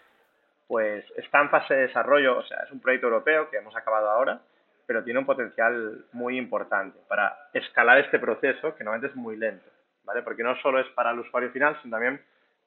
[0.66, 4.10] pues está en fase de desarrollo, o sea, es un proyecto europeo que hemos acabado
[4.10, 4.40] ahora,
[4.86, 9.68] pero tiene un potencial muy importante para escalar este proceso que normalmente es muy lento,
[10.04, 10.22] ¿vale?
[10.22, 12.20] Porque no solo es para el usuario final, sino también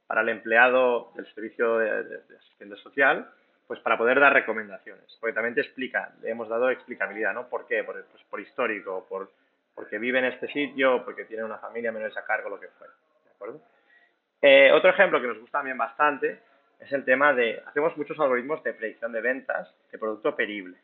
[0.08, 3.30] para el empleado del servicio de, de, asistente social,
[3.70, 5.16] pues para poder dar recomendaciones.
[5.22, 7.48] Porque también te explica, le hemos dado explicabilidad, ¿no?
[7.50, 7.84] ¿Por qué?
[7.84, 9.30] Por, pues por histórico, por,
[9.76, 12.92] porque vive en este sitio, porque tiene una familia menores a cargo, lo que fuera,
[13.26, 13.62] ¿de acuerdo?
[14.42, 16.40] Eh, otro ejemplo que nos gusta también bastante
[16.80, 20.76] es el tema de, hacemos muchos algoritmos de predicción de ventas de producto perible.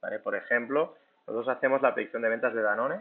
[0.00, 0.20] ¿vale?
[0.20, 0.94] Por ejemplo,
[1.26, 3.00] nosotros hacemos la predicción de ventas de Danone,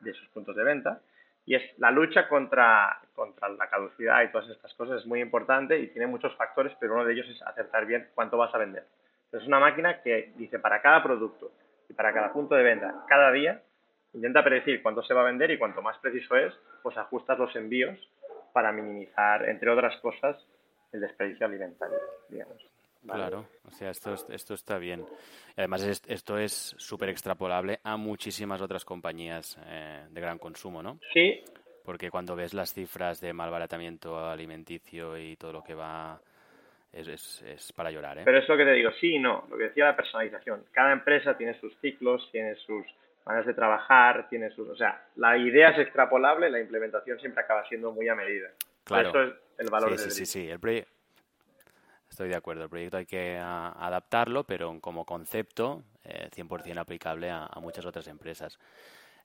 [0.00, 1.00] de sus puntos de venta,
[1.44, 5.78] y es la lucha contra, contra la caducidad y todas estas cosas es muy importante
[5.78, 8.86] y tiene muchos factores, pero uno de ellos es acertar bien cuánto vas a vender.
[9.24, 11.50] Entonces es una máquina que dice para cada producto
[11.88, 13.62] y para cada punto de venta, cada día,
[14.12, 17.54] intenta predecir cuánto se va a vender y cuanto más preciso es, pues ajustas los
[17.56, 17.98] envíos
[18.52, 20.36] para minimizar, entre otras cosas,
[20.92, 22.71] el desperdicio alimentario, digamos.
[23.06, 25.04] Claro, o sea, esto, esto está bien.
[25.56, 30.98] Además, esto es súper extrapolable a muchísimas otras compañías eh, de gran consumo, ¿no?
[31.12, 31.42] Sí.
[31.84, 36.20] Porque cuando ves las cifras de malbaratamiento alimenticio y todo lo que va,
[36.92, 38.22] es, es, para llorar, ¿eh?
[38.24, 39.46] Pero es lo que te digo, sí y no.
[39.50, 40.64] Lo que decía la personalización.
[40.70, 42.86] Cada empresa tiene sus ciclos, tiene sus
[43.26, 44.68] maneras de trabajar, tiene sus...
[44.68, 48.50] O sea, la idea es extrapolable, la implementación siempre acaba siendo muy a medida.
[48.84, 49.08] Claro.
[49.08, 50.90] Eso es el valor sí, de sí, sí, sí, el proyecto...
[52.12, 57.30] Estoy de acuerdo, el proyecto hay que a, adaptarlo, pero como concepto eh, 100% aplicable
[57.30, 58.58] a, a, muchas otras empresas.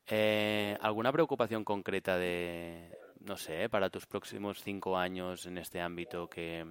[0.07, 2.89] Eh, ¿Alguna preocupación concreta de,
[3.25, 6.65] no sé, para tus próximos cinco años en este ámbito que,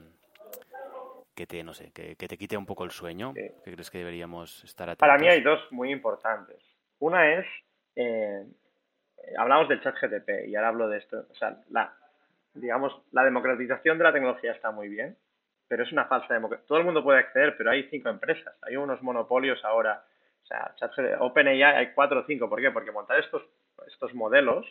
[1.34, 3.34] que te, no sé, que, que te quite un poco el sueño?
[3.34, 3.50] Sí.
[3.62, 5.06] ¿Qué crees que deberíamos estar atentos?
[5.06, 6.64] Para mí hay dos muy importantes.
[6.98, 7.46] Una es,
[7.94, 8.42] eh,
[9.36, 11.94] hablamos del chat GTP y ahora hablo de esto, o sea, la,
[12.54, 15.14] digamos, la democratización de la tecnología está muy bien,
[15.68, 16.66] pero es una falsa democracia.
[16.66, 20.04] Todo el mundo puede acceder, pero hay cinco empresas, hay unos monopolios ahora.
[20.42, 20.74] O sea,
[21.20, 22.48] OpenAI hay cuatro o cinco.
[22.48, 22.70] ¿Por qué?
[22.70, 23.42] Porque montar estos,
[24.14, 24.64] modelos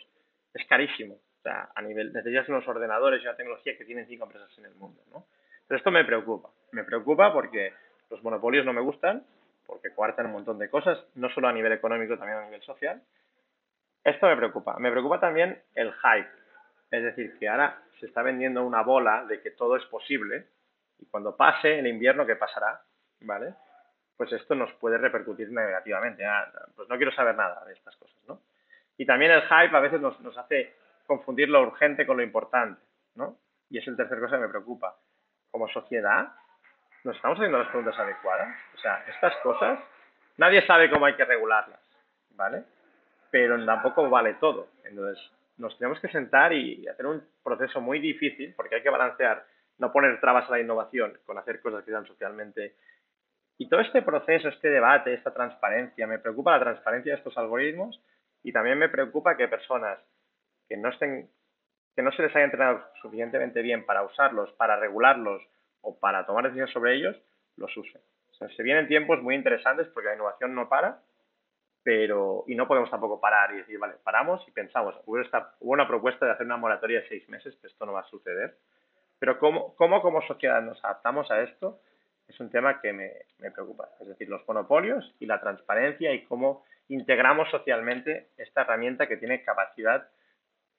[0.54, 1.14] es carísimo.
[1.14, 4.64] O sea, a nivel, necesitas unos ordenadores y una tecnología que tienen cinco empresas en
[4.64, 5.26] el mundo, ¿no?
[5.68, 6.48] Pero esto me preocupa.
[6.72, 7.74] Me preocupa porque
[8.10, 9.24] los monopolios no me gustan,
[9.66, 13.02] porque coartan un montón de cosas, no solo a nivel económico, también a nivel social.
[14.02, 14.78] Esto me preocupa.
[14.78, 16.30] Me preocupa también el hype.
[16.90, 20.46] Es decir, que ahora se está vendiendo una bola de que todo es posible
[20.98, 22.80] y cuando pase el invierno, ¿qué pasará?
[23.20, 23.54] ¿Vale?
[24.16, 26.24] Pues esto nos puede repercutir negativamente.
[26.24, 28.40] Ah, pues no quiero saber nada de estas cosas, ¿no?
[28.96, 30.74] Y también el hype a veces nos, nos hace
[31.06, 32.80] confundir lo urgente con lo importante,
[33.14, 33.36] ¿no?
[33.68, 34.96] Y es el tercer cosa que me preocupa.
[35.50, 36.32] Como sociedad,
[37.04, 38.56] ¿nos estamos haciendo las preguntas adecuadas?
[38.74, 39.78] O sea, estas cosas,
[40.36, 41.80] nadie sabe cómo hay que regularlas,
[42.30, 42.64] ¿vale?
[43.30, 44.68] Pero tampoco vale todo.
[44.84, 45.22] Entonces,
[45.58, 49.44] nos tenemos que sentar y hacer un proceso muy difícil, porque hay que balancear,
[49.78, 52.74] no poner trabas a la innovación con hacer cosas que sean socialmente.
[53.58, 58.00] Y todo este proceso, este debate, esta transparencia, me preocupa la transparencia de estos algoritmos
[58.42, 59.98] y también me preocupa que personas
[60.68, 61.28] que no estén,
[61.94, 65.42] que no se les haya entrenado suficientemente bien para usarlos, para regularlos
[65.80, 67.16] o para tomar decisiones sobre ellos,
[67.56, 68.00] los usen.
[68.54, 71.00] se vienen tiempos muy interesantes porque la innovación no para
[71.86, 75.70] pero y no podemos tampoco parar y decir, vale, paramos y pensamos, hubo, esta, hubo
[75.70, 78.58] una propuesta de hacer una moratoria de seis meses, pero esto no va a suceder.
[79.18, 81.80] Pero cómo, cómo como sociedad nos adaptamos a esto
[82.28, 83.88] es un tema que me, me preocupa.
[84.00, 89.42] Es decir, los monopolios y la transparencia y cómo integramos socialmente esta herramienta que tiene
[89.42, 90.08] capacidad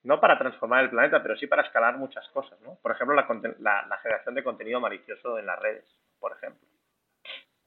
[0.04, 2.76] no para transformar el planeta, pero sí para escalar muchas cosas, ¿no?
[2.76, 3.26] Por ejemplo, la,
[3.58, 5.84] la, la generación de contenido malicioso en las redes,
[6.20, 6.66] por ejemplo.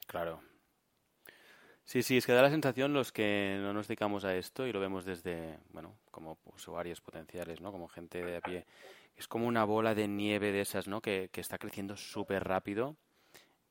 [0.08, 0.42] Claro,
[1.92, 4.72] Sí, sí, es que da la sensación los que no nos dedicamos a esto y
[4.72, 7.74] lo vemos desde, bueno, como usuarios potenciales, ¿no?
[7.74, 8.66] Como gente de a pie.
[9.16, 11.01] Es como una bola de nieve de esas, ¿no?
[11.01, 12.95] Que, que está creciendo súper rápido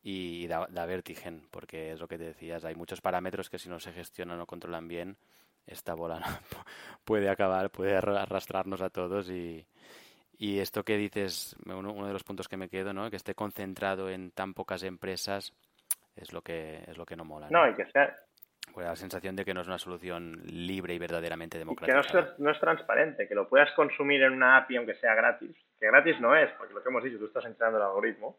[0.02, 3.68] y da, da vertigen, porque es lo que te decías, hay muchos parámetros que si
[3.68, 5.16] no se gestionan o controlan bien,
[5.66, 6.20] esta bola
[7.04, 9.66] puede acabar, puede arrastrarnos a todos y,
[10.38, 13.10] y esto que dices, uno, uno de los puntos que me quedo, ¿no?
[13.10, 15.52] Que esté concentrado en tan pocas empresas
[16.16, 17.48] es lo que es lo que no mola.
[17.50, 18.16] No, y que sea
[18.72, 22.00] pues la sensación de que no es una solución libre y verdaderamente democrática.
[22.00, 25.14] que no es, no es, transparente, que lo puedas consumir en una API aunque sea
[25.14, 28.38] gratis, que gratis no es, porque lo que hemos dicho, tú estás entrenando el algoritmo,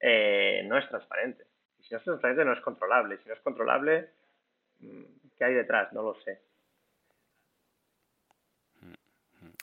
[0.00, 1.44] eh, no es transparente.
[1.78, 3.18] Y si no es transparente no es controlable.
[3.18, 4.10] Si no es controlable,
[4.80, 5.02] mm,
[5.36, 5.92] ¿qué hay detrás?
[5.92, 6.42] No lo sé.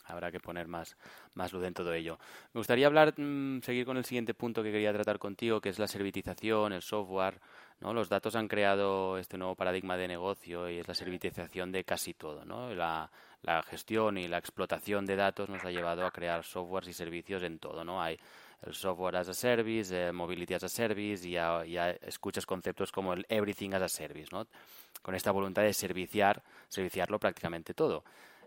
[0.05, 0.97] habrá que poner más,
[1.33, 2.19] más luz en todo ello.
[2.53, 5.79] Me gustaría hablar, mm, seguir con el siguiente punto que quería tratar contigo, que es
[5.79, 7.39] la servitización, el software.
[7.79, 7.93] ¿No?
[7.93, 12.13] Los datos han creado este nuevo paradigma de negocio y es la servitización de casi
[12.13, 12.45] todo.
[12.45, 12.73] ¿no?
[12.73, 13.09] La,
[13.69, 17.59] gestión y la explotación de datos nos ha llevado a crear softwares y servicios en
[17.59, 17.83] todo.
[17.83, 18.01] ¿no?
[18.01, 18.17] Hay
[18.65, 23.13] el software as a service, el mobility as a service y ya, escuchas conceptos como
[23.13, 24.47] el everything as a service, ¿no?
[25.01, 28.03] con esta voluntad de serviciar, serviciarlo prácticamente todo.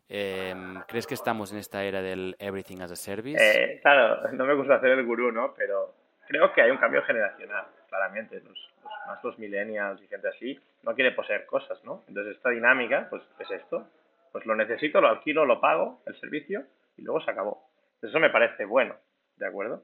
[0.09, 0.55] Eh,
[0.87, 3.39] ¿Crees que estamos en esta era del everything as a service?
[3.39, 5.53] Eh, claro, no me gusta hacer el gurú, ¿no?
[5.55, 5.95] Pero
[6.29, 8.41] creo que hay un cambio generacional, claramente.
[8.41, 8.59] Los,
[9.07, 12.05] más los millennials y gente así no quiere poseer cosas, ¿no?
[12.09, 13.89] Entonces esta dinámica, pues es esto.
[14.33, 16.65] Pues lo necesito, lo alquilo, lo pago, el servicio,
[16.97, 17.63] y luego se acabó.
[18.03, 18.95] Eso me parece bueno,
[19.37, 19.83] ¿de acuerdo?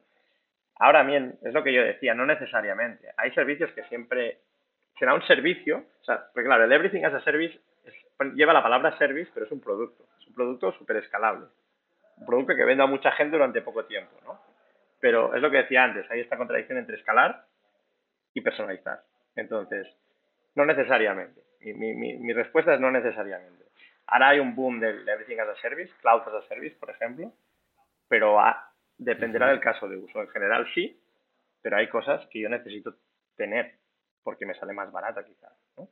[0.76, 3.08] Ahora bien, es lo que yo decía, no necesariamente.
[3.16, 4.38] Hay servicios que siempre
[4.98, 7.58] será un servicio, o sea, porque claro, el everything as a service
[8.34, 11.46] lleva la palabra service, pero es un producto un producto súper escalable.
[12.16, 14.40] Un producto que venda a mucha gente durante poco tiempo, ¿no?
[15.00, 17.44] Pero es lo que decía antes, hay esta contradicción entre escalar
[18.34, 19.02] y personalizar.
[19.36, 19.86] Entonces,
[20.54, 21.42] no necesariamente.
[21.60, 23.64] Mi, mi, mi respuesta es no necesariamente.
[24.06, 27.32] Ahora hay un boom del Everything as a Service, Cloud as a Service, por ejemplo,
[28.08, 28.38] pero
[28.98, 30.20] dependerá del caso de uso.
[30.20, 31.00] En general sí,
[31.62, 32.94] pero hay cosas que yo necesito
[33.36, 33.76] tener
[34.22, 35.52] porque me sale más barata quizás.
[35.76, 35.88] ¿no?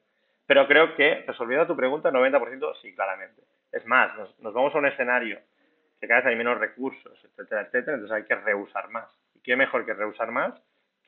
[0.47, 3.43] Pero creo que, resolviendo tu pregunta, 90% sí, claramente.
[3.72, 5.41] Es más, nos, vamos a un escenario
[6.01, 9.09] que cada vez hay menos recursos, etcétera, etcétera, entonces hay que reusar más.
[9.34, 10.55] ¿Y qué mejor que reusar más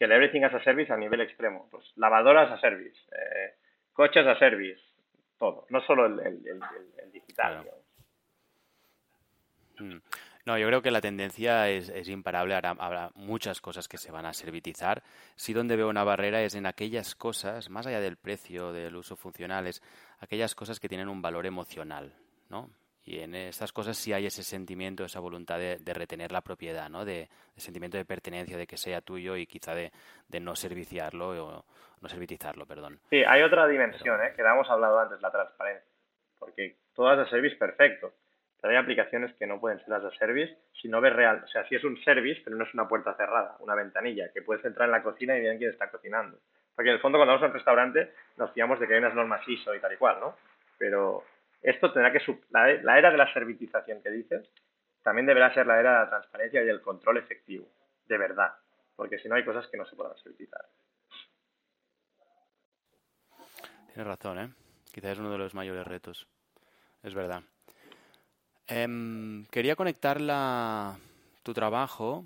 [0.02, 1.68] que el everything as a service a nivel extremo?
[1.70, 3.54] Pues lavadoras a service, eh,
[3.92, 4.82] coches a service,
[5.38, 6.42] todo, no solo el,
[7.12, 7.64] digital.
[9.78, 9.98] Mm.
[10.44, 12.56] No, yo creo que la tendencia es, es imparable.
[12.56, 15.04] Habrá, muchas cosas que se van a servitizar.
[15.36, 19.14] Si donde veo una barrera es en aquellas cosas, más allá del precio, del uso
[19.14, 19.84] funcional, es
[20.18, 22.12] aquellas cosas que tienen un valor emocional.
[22.50, 22.70] ¿no?
[23.04, 27.04] Y en estas cosas sí hay ese sentimiento, esa voluntad de, retener la propiedad, ¿no?
[27.04, 29.90] De, sentimiento de pertenencia, de que sea tuyo y quizá de,
[30.40, 31.64] no serviciarlo o
[32.00, 33.00] no servitizarlo, perdón.
[33.10, 34.32] Sí, hay otra dimensión, ¿eh?
[34.36, 35.90] que hemos hablado antes, la transparencia.
[36.38, 38.12] Porque todas las service, perfecto.
[38.60, 41.42] Pero hay aplicaciones que no pueden ser las de service si no ves real.
[41.44, 44.42] O sea, si es un service, pero no es una puerta cerrada, una ventanilla, que
[44.42, 46.38] puedes entrar en la cocina y ver quién está cocinando.
[46.74, 49.14] Porque en el fondo, cuando vamos a un restaurante, nos fiamos de que hay unas
[49.14, 50.36] normas ISO y tal y cual, ¿no?
[50.78, 51.24] Pero
[51.62, 54.48] esto tendrá que, la, la era de la servitización que dices,
[55.02, 57.68] también deberá ser la era de la transparencia y del control efectivo,
[58.06, 58.52] de verdad,
[58.96, 60.64] porque si no hay cosas que no se puedan servitizar.
[63.92, 64.48] Tienes razón, ¿eh?
[64.92, 66.26] Quizás es uno de los mayores retos.
[67.02, 67.42] Es verdad.
[68.66, 70.18] Em, quería conectar
[71.42, 72.24] tu trabajo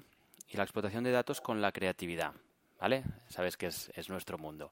[0.48, 2.32] y la explotación de datos con la creatividad,
[2.78, 3.02] ¿vale?
[3.28, 4.70] Sabes que es, es nuestro mundo.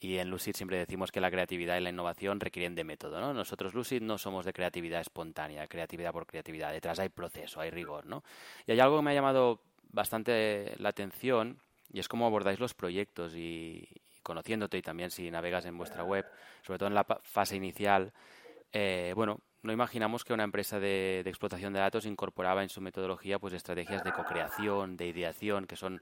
[0.00, 3.34] Y en Lucid siempre decimos que la creatividad y la innovación requieren de método, ¿no?
[3.34, 6.72] Nosotros, Lucid, no somos de creatividad espontánea, creatividad por creatividad.
[6.72, 8.24] Detrás hay proceso, hay rigor, ¿no?
[8.66, 9.60] Y hay algo que me ha llamado
[9.92, 11.58] bastante la atención
[11.92, 13.86] y es cómo abordáis los proyectos y,
[14.22, 16.24] conociéndote y también si navegas en vuestra web,
[16.62, 18.12] sobre todo en la fase inicial,
[18.72, 22.80] eh, bueno, no imaginamos que una empresa de, de, explotación de datos incorporaba en su
[22.80, 26.00] metodología pues estrategias de co-creación, de ideación, que son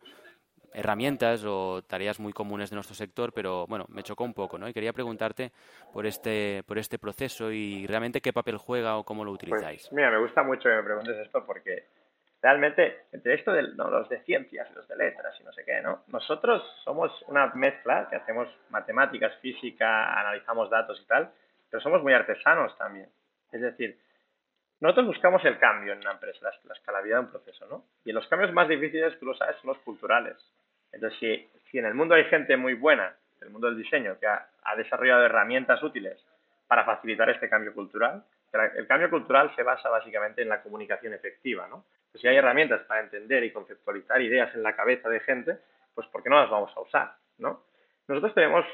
[0.72, 4.68] herramientas o tareas muy comunes de nuestro sector, pero bueno, me chocó un poco, ¿no?
[4.68, 5.52] Y quería preguntarte
[5.92, 9.92] por este, por este proceso y realmente qué papel juega o cómo lo pues, utilizáis.
[9.92, 11.86] mira, me gusta mucho que me preguntes esto porque
[12.42, 16.02] realmente entre esto de los de ciencias, los de letras y no sé qué, ¿no?
[16.08, 21.30] Nosotros somos una mezcla que hacemos matemáticas, física, analizamos datos y tal,
[21.70, 23.08] pero somos muy artesanos también.
[23.52, 23.98] Es decir,
[24.80, 27.84] nosotros buscamos el cambio en una empresa, la, la escalabilidad de un proceso, ¿no?
[28.04, 30.36] Y los cambios más difíciles, tú lo sabes, son los culturales.
[30.92, 34.26] Entonces, si, si en el mundo hay gente muy buena, el mundo del diseño, que
[34.26, 36.22] ha, desarrollado herramientas útiles
[36.66, 38.22] para facilitar este cambio cultural,
[38.76, 41.84] el cambio cultural se basa básicamente en la comunicación efectiva, ¿no?
[42.12, 45.58] Pues si hay herramientas para entender y conceptualizar ideas en la cabeza de gente,
[45.94, 47.62] pues ¿por qué no las vamos a usar, no?
[48.06, 48.64] Nosotros tenemos,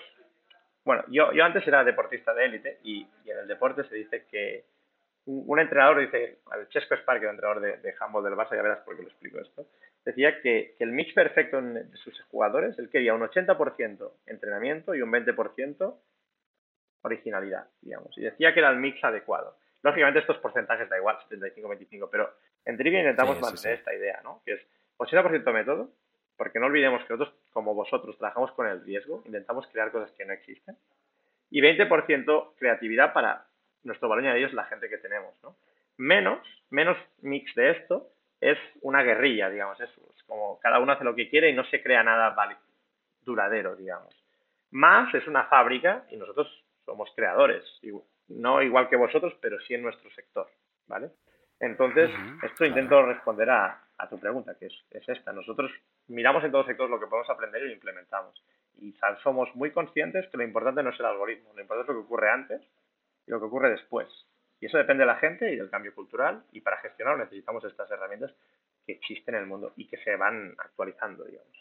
[0.85, 4.65] bueno, yo, yo antes era deportista de élite y, en el deporte se dice que
[5.27, 8.81] un, entrenador dice, el Chesco Spark, el entrenador de, de handball del Barça, ya verás
[8.81, 9.67] por qué lo explico esto,
[10.05, 15.11] decía que, el mix perfecto de sus jugadores, él quería un 80% entrenamiento y un
[15.11, 15.95] 20%
[17.03, 18.17] originalidad, digamos.
[18.17, 19.57] Y decía que era el mix adecuado.
[19.83, 22.33] Lógicamente estos porcentajes da igual, 75-25, pero
[22.65, 24.43] en Trivia intentamos mantener esta idea, ¿no?
[24.45, 24.61] Que es
[24.99, 25.91] 80% método,
[26.37, 30.25] porque no olvidemos que nosotros, como vosotros, trabajamos con el riesgo, intentamos crear cosas que
[30.25, 30.77] no existen,
[31.51, 33.47] y 20% creatividad para
[33.83, 35.57] nuestro valor añadido es la gente que tenemos, ¿no?
[35.99, 36.41] Menos,
[36.71, 38.11] menos mix de esto,
[38.45, 39.91] es una guerrilla, digamos, es,
[40.27, 42.37] como cada uno hace lo que quiere y no se crea nada
[43.23, 44.15] duradero, digamos.
[44.71, 46.47] Más es una fábrica y nosotros
[46.85, 47.65] somos creadores,
[48.29, 50.47] no igual que vosotros, pero sí en nuestro sector,
[50.87, 51.11] ¿vale?
[51.59, 52.11] Entonces,
[52.43, 53.81] esto intento responder a,
[54.11, 55.33] tu pregunta, que es, es, esta.
[55.33, 55.71] Nosotros
[56.09, 58.45] miramos en todos sectores lo que podemos aprender y lo implementamos.
[58.77, 62.03] Y somos muy conscientes que lo importante no es el algoritmo, lo importante es lo
[62.03, 62.61] que ocurre antes
[63.27, 64.09] y lo que ocurre después.
[64.65, 66.43] Y eso depende de la gente y del cambio cultural.
[66.51, 68.33] Y para gestionarlo necesitamos estas herramientas
[68.87, 71.53] que existen en el mundo y que se van actualizando, digamos.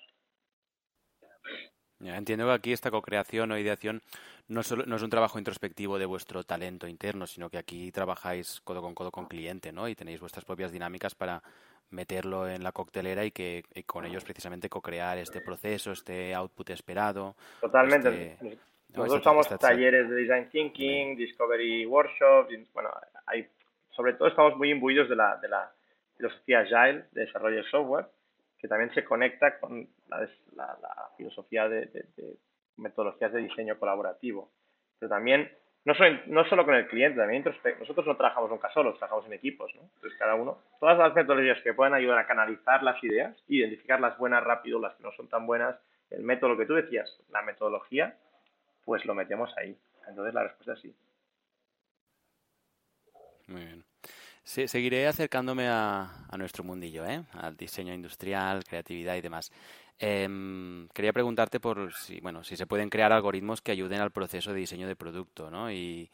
[1.99, 4.01] entiendo que aquí esta co-creación o ideación
[4.47, 8.62] no, solo, no es un trabajo introspectivo de vuestro talento interno, sino que aquí trabajáis
[8.62, 9.89] codo con codo con cliente, ¿no?
[9.89, 11.43] Y tenéis vuestras propias dinámicas para
[11.89, 17.36] meterlo en la coctelera y que con ellos precisamente co-crear este proceso, este output esperado.
[17.60, 18.38] Totalmente.
[18.39, 22.89] Este nosotros estamos talleres de Design Thinking, Discovery Workshops, bueno,
[23.25, 23.47] hay,
[23.91, 25.71] sobre todo estamos muy imbuidos de la, de la
[26.17, 28.05] filosofía Agile de desarrollo de software,
[28.59, 30.77] que también se conecta con la, la,
[31.17, 32.37] filosofía de, de,
[32.77, 34.51] metodologías de diseño colaborativo.
[34.99, 35.51] Pero también,
[35.85, 37.43] no solo, no solo con el cliente, también
[37.79, 39.81] nosotros no trabajamos nunca solos, trabajamos en equipos, ¿no?
[39.95, 44.17] Entonces cada uno, todas las metodologías que puedan ayudar a canalizar las ideas, identificar las
[44.17, 45.75] buenas rápido, las que no son tan buenas,
[46.09, 48.15] el método, que tú decías, la metodología,
[48.86, 49.77] pues lo metemos ahí.
[50.07, 50.95] Entonces la respuesta es sí.
[53.47, 53.86] Muy bien.
[54.43, 57.23] seguiré acercándome a, nuestro mundillo, ¿eh?
[57.34, 59.51] al diseño industrial, creatividad y demás.
[59.99, 64.51] Em, quería preguntarte por si, bueno, si se pueden crear algoritmos que ayuden al proceso
[64.51, 65.71] de diseño de producto, ¿no?
[65.71, 66.09] Y,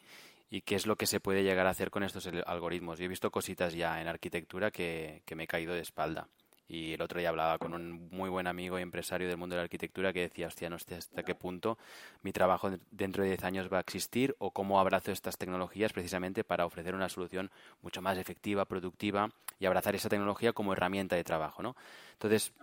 [0.50, 2.98] y qué es lo que se puede llegar a hacer con estos algoritmos.
[2.98, 6.28] Yo he visto cositas ya en arquitectura que, que me he caído de espalda.
[6.70, 9.58] Y el otro día hablaba con un muy buen amigo y empresario del mundo de
[9.58, 11.78] la arquitectura que decía, hostia, no sé hasta qué punto
[12.22, 16.44] mi trabajo dentro de 10 años va a existir o cómo abrazo estas tecnologías precisamente
[16.44, 17.50] para ofrecer una solución
[17.82, 21.74] mucho más efectiva, productiva y abrazar esa tecnología como herramienta de trabajo, ¿no?
[22.12, 22.54] Entonces,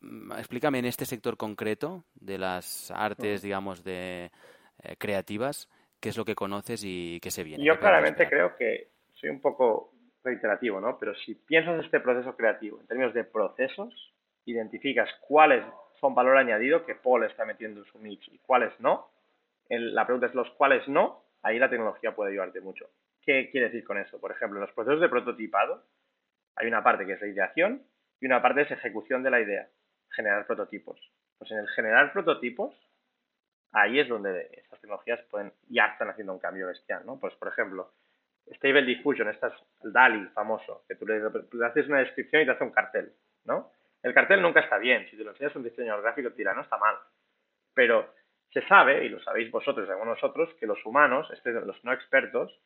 [0.00, 4.30] mm, explícame en este sector concreto de las artes, digamos, de
[4.82, 5.68] eh, creativas,
[6.00, 7.62] qué es lo que conoces y qué se viene.
[7.62, 9.92] Yo claramente creo que soy un poco
[10.22, 10.98] reiterativo, ¿no?
[10.98, 14.14] Pero si piensas en este proceso creativo en términos de procesos,
[14.44, 15.64] identificas cuáles
[16.00, 19.10] son valor añadido que Paul está metiendo en su mix y cuáles no.
[19.68, 22.88] la pregunta es los cuáles no, ahí la tecnología puede ayudarte mucho.
[23.22, 24.20] ¿Qué quiere decir con eso?
[24.20, 25.84] Por ejemplo, en los procesos de prototipado
[26.56, 27.82] hay una parte que es la ideación
[28.20, 29.68] y una parte es ejecución de la idea,
[30.10, 31.00] generar prototipos.
[31.38, 32.74] Pues en el generar prototipos,
[33.72, 37.18] ahí es donde estas tecnologías pueden, ya están haciendo un cambio bestial, ¿no?
[37.18, 37.92] Pues, por ejemplo,
[38.54, 41.20] Stable Diffusion, esta es el DALI famoso, que tú le,
[41.64, 43.12] haces una descripción y te hace un cartel,
[43.44, 43.70] ¿no?
[44.02, 46.62] El cartel nunca está bien, si te lo enseñas un diseñador gráfico te dirá, no
[46.62, 46.96] está mal,
[47.74, 48.12] pero
[48.52, 51.92] se sabe, y lo sabéis vosotros y algunos nosotros, que los humanos, este, los no
[51.92, 52.58] expertos,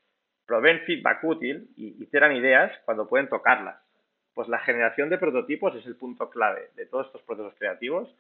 [0.47, 3.81] proveen feedback útil y hicieran ideas cuando pueden tocarlas.
[4.35, 8.15] Pues la generación de prototipos es el punto clave de todos estos procesos creativos,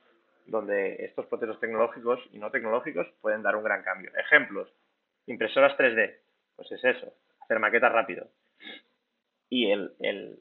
[0.46, 4.10] donde estos procesos tecnológicos y no tecnológicos pueden dar un gran cambio.
[4.16, 4.72] Ejemplos,
[5.26, 6.16] impresoras 3D,
[6.56, 7.12] pues es eso,
[7.44, 8.28] hacer maquetas rápido.
[9.48, 10.40] Y el,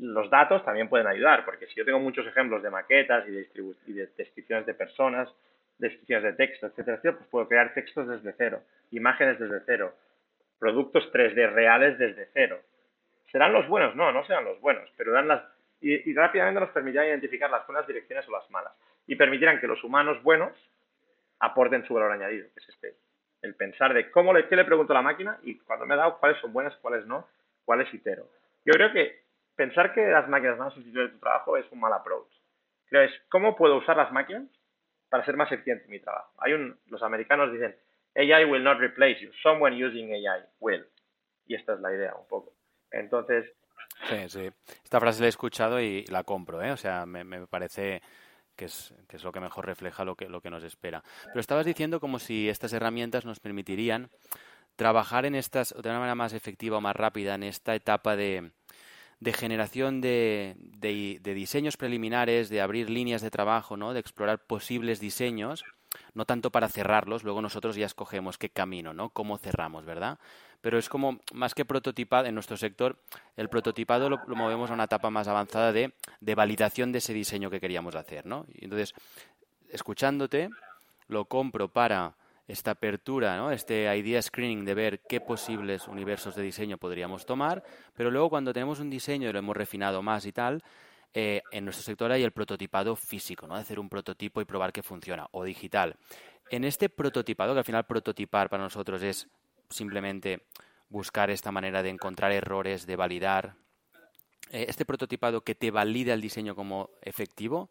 [0.00, 3.48] los datos también pueden ayudar, porque si yo tengo muchos ejemplos de maquetas y de,
[3.86, 5.28] y de descripciones de personas,
[5.78, 9.94] descripciones de texto, etcétera, etcétera, pues puedo crear textos desde cero, imágenes desde cero,
[10.58, 12.60] productos 3D reales desde cero.
[13.30, 13.96] ¿Serán los buenos?
[13.96, 15.42] No, no serán los buenos, pero dan las...
[15.80, 18.72] Y, rápidamente nos permitirán identificar las buenas direcciones o las malas.
[19.06, 20.52] Y permitirán que los humanos buenos
[21.40, 22.94] aporten su valor añadido, que es este.
[23.44, 25.98] El pensar de cómo le, qué le pregunto a la máquina y cuando me ha
[25.98, 27.28] dado cuáles son buenas, cuáles no,
[27.66, 28.26] cuáles itero.
[28.64, 29.22] Yo creo que
[29.54, 32.32] pensar que las máquinas van a sustituir tu trabajo es un mal approach.
[32.88, 34.44] Creo es cómo puedo usar las máquinas
[35.10, 36.32] para ser más eficiente en mi trabajo.
[36.38, 37.76] Hay un, los americanos dicen,
[38.16, 40.86] AI will not replace you, someone using AI will.
[41.46, 42.54] Y esta es la idea un poco.
[42.90, 43.44] Entonces...
[44.08, 44.50] Sí, sí.
[44.82, 46.72] Esta frase la he escuchado y la compro, ¿eh?
[46.72, 48.00] O sea, me, me parece
[48.56, 51.02] que es, que es lo que mejor refleja lo que, lo que nos espera.
[51.26, 54.10] Pero estabas diciendo como si estas herramientas nos permitirían
[54.76, 58.50] trabajar en estas de una manera más efectiva o más rápida en esta etapa de,
[59.20, 63.92] de generación de, de, diseños preliminares, de abrir líneas de trabajo, ¿no?
[63.92, 65.64] de explorar posibles diseños,
[66.12, 69.10] no tanto para cerrarlos, luego nosotros ya escogemos qué camino, ¿no?
[69.10, 70.18] cómo cerramos, ¿verdad?
[70.64, 72.96] Pero es como, más que prototipado, en nuestro sector,
[73.36, 75.92] el prototipado lo, movemos a una etapa más avanzada de,
[76.22, 78.46] de, validación de ese diseño que queríamos hacer, ¿no?
[78.54, 78.94] Y entonces,
[79.68, 80.48] escuchándote,
[81.08, 82.14] lo compro para
[82.48, 83.50] esta apertura, ¿no?
[83.50, 87.62] este idea screening de ver qué posibles universos de diseño podríamos tomar,
[87.94, 90.62] pero luego cuando tenemos un diseño y lo hemos refinado más y tal,
[91.12, 93.54] eh, en nuestro sector hay el prototipado físico, ¿no?
[93.54, 95.94] hacer un prototipo y probar que funciona, o digital.
[96.50, 99.28] En este prototipado, que al final prototipar para nosotros es
[99.74, 100.42] simplemente
[100.88, 103.54] buscar esta manera de encontrar errores, de validar,
[104.50, 107.70] eh, este prototipado que te valida el diseño como efectivo,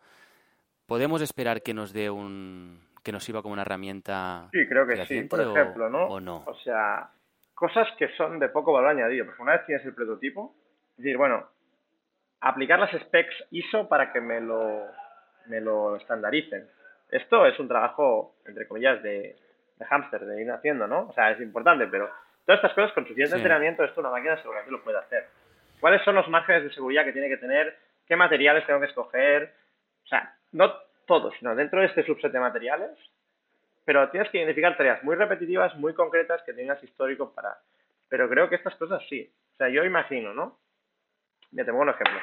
[0.85, 4.47] ¿podemos esperar que nos dé un, que nos sirva como una herramienta.
[4.51, 6.05] Sí, creo que sí, por ejemplo, ¿no?
[6.05, 6.43] O no.
[6.47, 7.09] O sea,
[7.53, 9.25] cosas que son de poco valor añadido.
[9.25, 10.55] Porque una vez tienes el prototipo,
[10.91, 11.45] es decir, bueno,
[12.39, 14.87] aplicar las specs ISO para que me lo,
[15.47, 16.67] me lo estandaricen.
[17.11, 19.35] Esto es un trabajo, entre comillas, de,
[19.77, 21.07] de hámster, de ir haciendo, ¿no?
[21.09, 22.09] O sea, es importante, pero
[22.45, 25.27] todas estas cosas con suficiente entrenamiento, esto una máquina seguramente lo puede hacer.
[25.79, 27.77] ¿Cuáles son los márgenes de seguridad que tiene que tener?
[28.07, 29.53] ¿Qué materiales tengo que escoger?
[30.05, 30.73] O sea, no
[31.05, 32.97] todo, sino dentro de este subset de materiales,
[33.85, 37.57] pero tienes que identificar tareas muy repetitivas, muy concretas, que tengas histórico para...
[38.09, 39.29] Pero creo que estas cosas sí.
[39.55, 40.57] O sea, yo imagino, ¿no?
[41.51, 42.19] Ya te pongo un ejemplo.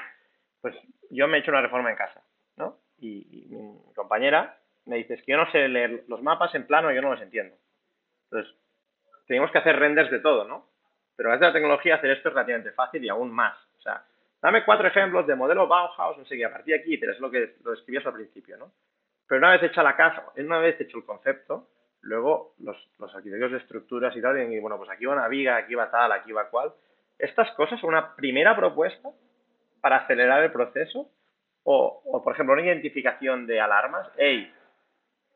[0.60, 0.74] Pues
[1.10, 2.22] yo me he hecho una reforma en casa,
[2.56, 2.76] ¿no?
[2.98, 6.92] Y, mi compañera me dice, es que yo no sé leer los mapas en plano,
[6.92, 7.56] yo no los entiendo.
[8.24, 8.54] Entonces,
[9.26, 10.66] tenemos que hacer renders de todo, ¿no?
[11.16, 13.56] Pero gracias a la tecnología hacer esto es relativamente fácil y aún más.
[13.78, 14.04] O sea,
[14.42, 17.30] Dame cuatro ejemplos de modelo Bauhaus, no sé qué, a partir de aquí, es lo
[17.30, 18.72] que lo describías al principio, ¿no?
[19.28, 21.68] Pero una vez hecha la casa, una vez hecho el concepto,
[22.00, 25.56] luego los, los arquitectos de estructuras y tal, y bueno, pues aquí va una viga,
[25.56, 26.72] aquí va tal, aquí va cual.
[27.18, 29.10] Estas cosas son una primera propuesta
[29.82, 31.10] para acelerar el proceso
[31.64, 34.08] o, o, por ejemplo, una identificación de alarmas.
[34.16, 34.50] Hey,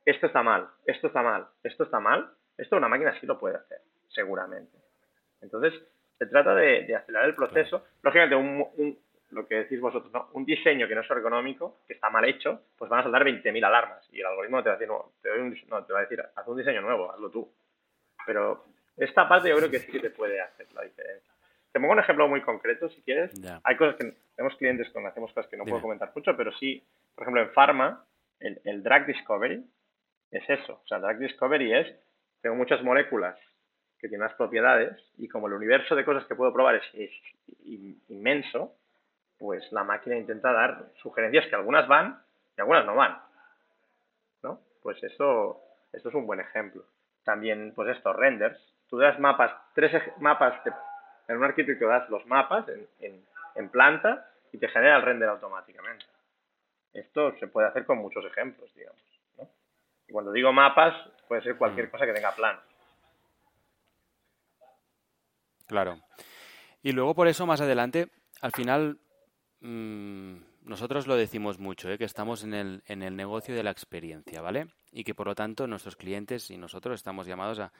[0.05, 2.31] esto está mal, esto está mal, esto está mal.
[2.57, 3.79] Esto una máquina sí lo puede hacer,
[4.09, 4.77] seguramente.
[5.41, 5.75] Entonces,
[6.19, 7.85] se trata de, acelerar el proceso.
[8.03, 8.99] Lógicamente, un,
[9.31, 10.29] lo que decís vosotros, ¿no?
[10.35, 13.65] un diseño que no es ergonómico, que está mal hecho, pues van a saltar 20.000
[13.65, 15.29] alarmas y el algoritmo te va a decir, no, te,
[15.69, 17.51] no, te va a decir, haz un diseño nuevo, hazlo tú.
[18.25, 18.65] Pero
[18.97, 21.33] esta parte yo creo que sí que te puede hacer la diferencia.
[21.73, 23.33] Te pongo un ejemplo muy concreto, si quieres.
[23.65, 26.81] Hay cosas que tenemos clientes con hacemos cosas que no puedo comentar mucho, pero sí,
[27.17, 28.05] por ejemplo, en pharma,
[28.39, 29.65] el, el drug discovery
[30.35, 30.81] es eso.
[30.85, 31.97] O sea, drug discovery es,
[32.41, 33.39] tengo muchas moléculas
[33.99, 37.13] que tiene unas propiedades y como el universo de cosas que puedo probar es,
[38.09, 38.75] inmenso,
[39.39, 42.23] pues la máquina intenta dar sugerencias que algunas van
[42.57, 43.19] y algunas no van.
[44.43, 44.61] ¿No?
[44.83, 45.61] Pues eso,
[45.93, 46.85] esto es un buen ejemplo.
[47.25, 48.59] También, pues estos renders.
[48.91, 50.61] Tú das mapas, tres mapas,
[51.27, 52.67] en un arquitecto das los mapas
[53.01, 53.25] en,
[53.55, 56.05] en planta y te genera el render automáticamente.
[56.93, 59.14] Esto se puede hacer con muchos ejemplos, digamos.
[60.09, 60.95] Y cuando digo mapas,
[61.29, 61.91] puede ser cualquier mm.
[61.91, 62.63] cosa que tenga planos.
[65.67, 66.01] Claro.
[66.83, 68.09] Y luego por eso más adelante,
[68.41, 68.99] al final,
[69.61, 71.99] mm, nosotros lo decimos mucho, ¿eh?
[71.99, 74.69] que estamos en el, en el negocio de la experiencia, ¿vale?
[74.93, 77.73] Y que por lo tanto nuestros clientes y nosotros estamos llamados a,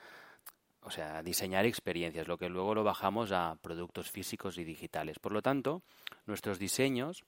[0.81, 5.19] o sea, diseñar experiencias, lo que luego lo bajamos a productos físicos y digitales.
[5.19, 5.81] Por lo tanto,
[6.25, 7.25] nuestros diseños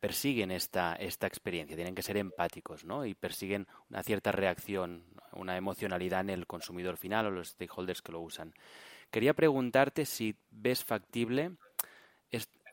[0.00, 3.04] persiguen esta, esta experiencia, tienen que ser empáticos, ¿no?
[3.04, 8.12] Y persiguen una cierta reacción, una emocionalidad en el consumidor final o los stakeholders que
[8.12, 8.54] lo usan.
[9.10, 11.52] Quería preguntarte si ves factible,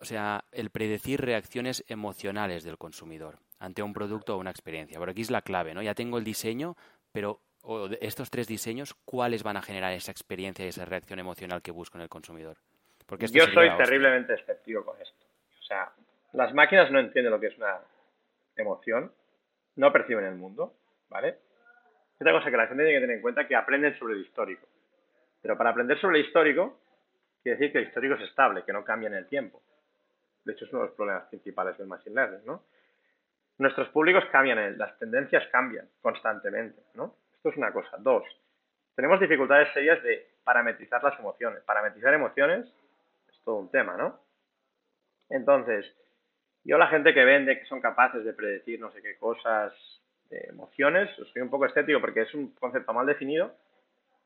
[0.02, 5.00] o sea, el predecir reacciones emocionales del consumidor ante un producto o una experiencia.
[5.00, 5.82] Por aquí es la clave, ¿no?
[5.82, 6.76] Ya tengo el diseño,
[7.12, 11.62] pero o estos tres diseños, ¿cuáles van a generar esa experiencia y esa reacción emocional
[11.62, 12.58] que busco en el consumidor?
[13.06, 15.26] Porque Yo soy terriblemente escéptico con esto.
[15.60, 15.92] O sea,
[16.36, 17.80] las máquinas no entienden lo que es una
[18.56, 19.12] emoción,
[19.76, 20.74] no perciben el mundo,
[21.10, 21.38] ¿vale?
[22.20, 24.22] Otra cosa que la gente tiene que tener en cuenta es que aprenden sobre el
[24.22, 24.68] histórico.
[25.42, 26.80] Pero para aprender sobre el histórico,
[27.44, 29.62] quiere decir que el histórico es estable, que no cambia en el tiempo.
[30.44, 32.64] De hecho, es uno de los problemas principales del Machine Learning, ¿no?
[33.58, 37.16] Nuestros públicos cambian, las tendencias cambian constantemente, ¿no?
[37.36, 37.98] Esto es una cosa.
[38.00, 38.24] Dos,
[38.96, 41.64] tenemos dificultades serias de parametrizar las emociones.
[41.64, 42.66] Parametrizar emociones
[43.30, 44.20] es todo un tema, ¿no?
[45.30, 45.86] Entonces,
[46.66, 49.74] yo la gente que vende, que son capaces de predecir no sé qué cosas,
[50.30, 53.56] de emociones, soy un poco estético porque es un concepto mal definido,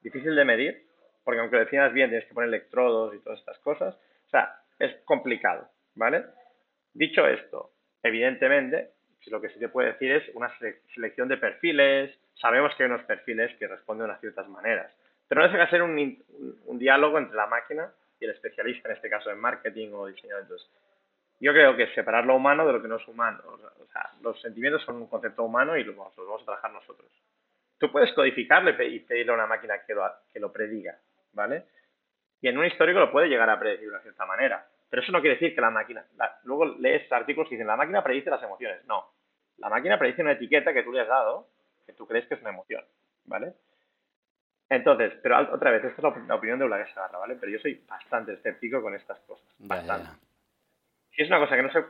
[0.01, 0.85] difícil de medir,
[1.23, 4.55] porque aunque lo definas bien tienes que poner electrodos y todas estas cosas, o sea,
[4.79, 6.23] es complicado, ¿vale?
[6.93, 7.71] Dicho esto,
[8.01, 8.91] evidentemente,
[9.27, 10.51] lo que sí te puede decir es una
[10.95, 14.91] selección de perfiles, sabemos que hay unos perfiles que responden a ciertas maneras,
[15.27, 16.23] pero no deja de ser un,
[16.65, 20.37] un, diálogo entre la máquina y el especialista, en este caso en marketing o diseño.
[20.39, 20.67] Entonces,
[21.39, 23.41] yo creo que separar lo humano de lo que no es humano.
[23.45, 27.09] O sea, los sentimientos son un concepto humano y los vamos a trabajar nosotros.
[27.77, 30.97] Tú puedes codificarle y pedirle a una máquina que lo, que lo prediga,
[31.31, 31.65] ¿vale?
[32.41, 34.67] Y en un histórico lo puede llegar a predecir de una cierta manera.
[34.89, 36.03] Pero eso no quiere decir que la máquina...
[36.43, 38.85] luego lees artículos que dicen, la máquina predice las emociones.
[38.85, 39.13] No.
[39.57, 41.47] La máquina predice una etiqueta que tú le has dado,
[41.85, 42.83] que tú crees que es una emoción,
[43.25, 43.53] ¿vale?
[44.69, 47.35] Entonces, pero otra vez, esta es la, opinión de Ula Sagarra, ¿vale?
[47.39, 49.47] Pero yo soy bastante escéptico con estas cosas.
[49.57, 50.28] Bastante
[51.23, 51.83] es una cosa que no se...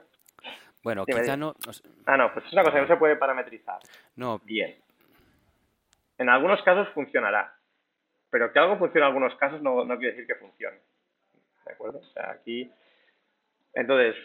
[0.84, 1.54] Bueno, quizá no...
[2.06, 3.80] Ah, no, pues es una cosa que no se puede parametrizar.
[4.16, 4.40] No.
[4.40, 4.78] Bien.
[6.18, 7.54] En algunos casos funcionará,
[8.30, 10.78] pero que algo funcione en algunos casos no, quiere decir que funcione.
[11.66, 12.00] ¿De acuerdo?
[12.00, 12.72] O sea, aquí...
[13.74, 14.16] Entonces,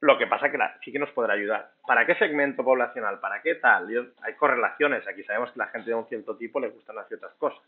[0.00, 1.72] lo que pasa que sí que nos podrá ayudar.
[1.86, 3.18] ¿Para qué segmento poblacional?
[3.20, 4.14] ¿Para qué tal?
[4.22, 5.06] hay correlaciones.
[5.08, 7.62] Aquí sabemos que la gente de un cierto tipo le gustan las ciertas cosas.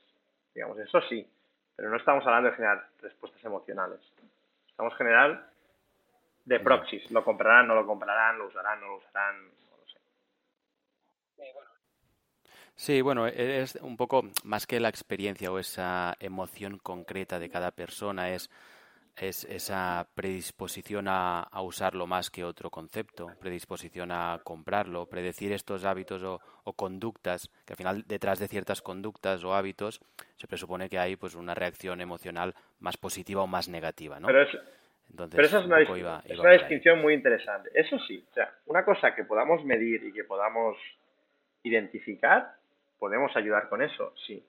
[0.54, 1.28] Digamos, eso sí.
[1.74, 4.00] Pero no estamos hablando de generar respuestas emocionales.
[4.68, 5.40] Estamos generando
[6.46, 7.10] de proxies.
[7.10, 9.44] ¿Lo comprarán, no lo comprarán, lo usarán, no lo usarán?
[9.44, 9.98] No lo sé.
[12.76, 17.50] Sí, bueno, e-, es un poco más que la experiencia o esa emoción concreta de
[17.50, 18.48] cada persona, es,
[19.16, 26.22] es esa predisposición a, usarlo más que otro concepto, predisposición a comprarlo, predecir estos hábitos
[26.22, 30.00] o, conductas, que al final detrás de ciertas conductas o hábitos
[30.36, 34.28] se presupone que hay pues una reacción emocional más positiva o más negativa, ¿no?
[34.28, 34.46] Pero
[35.38, 35.64] esa es
[36.38, 37.70] una, distinción muy interesante.
[37.74, 40.76] Eso sí, o sea, una cosa que podamos medir y que podamos
[41.62, 42.54] identificar,
[42.98, 44.44] podemos ayudar con eso, sí.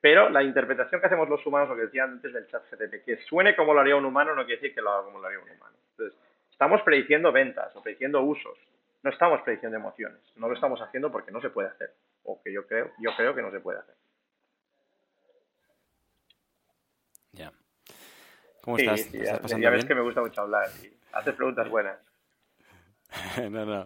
[0.00, 3.16] Pero la interpretación que hacemos los humanos, lo que decía antes del chat GTP, que
[3.24, 5.40] suene como lo haría un humano no quiere decir que lo haga como lo haría
[5.40, 5.76] un humano.
[5.90, 6.18] Entonces,
[6.50, 8.56] estamos prediciendo ventas o prediciendo usos.
[9.02, 10.20] No estamos prediciendo emociones.
[10.36, 11.92] No lo estamos haciendo porque no se puede hacer.
[12.24, 13.94] O que yo creo, yo creo que no se puede hacer.
[17.32, 17.52] Ya.
[18.62, 19.10] ¿Cómo estás?
[19.12, 21.98] ya, ves que me gusta mucho hablar y haces preguntas buenas.
[23.50, 23.84] no, no.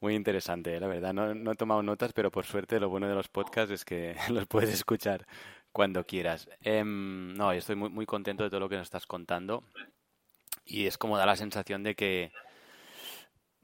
[0.00, 1.12] Muy interesante, la verdad.
[1.12, 4.14] No, no, he tomado notas, pero por suerte lo bueno de los podcasts es que
[4.30, 5.26] los puedes escuchar
[5.72, 6.48] cuando quieras.
[6.62, 9.64] Em, no, estoy muy, muy contento de todo lo que nos estás contando.
[10.64, 12.32] Y es como da la sensación de que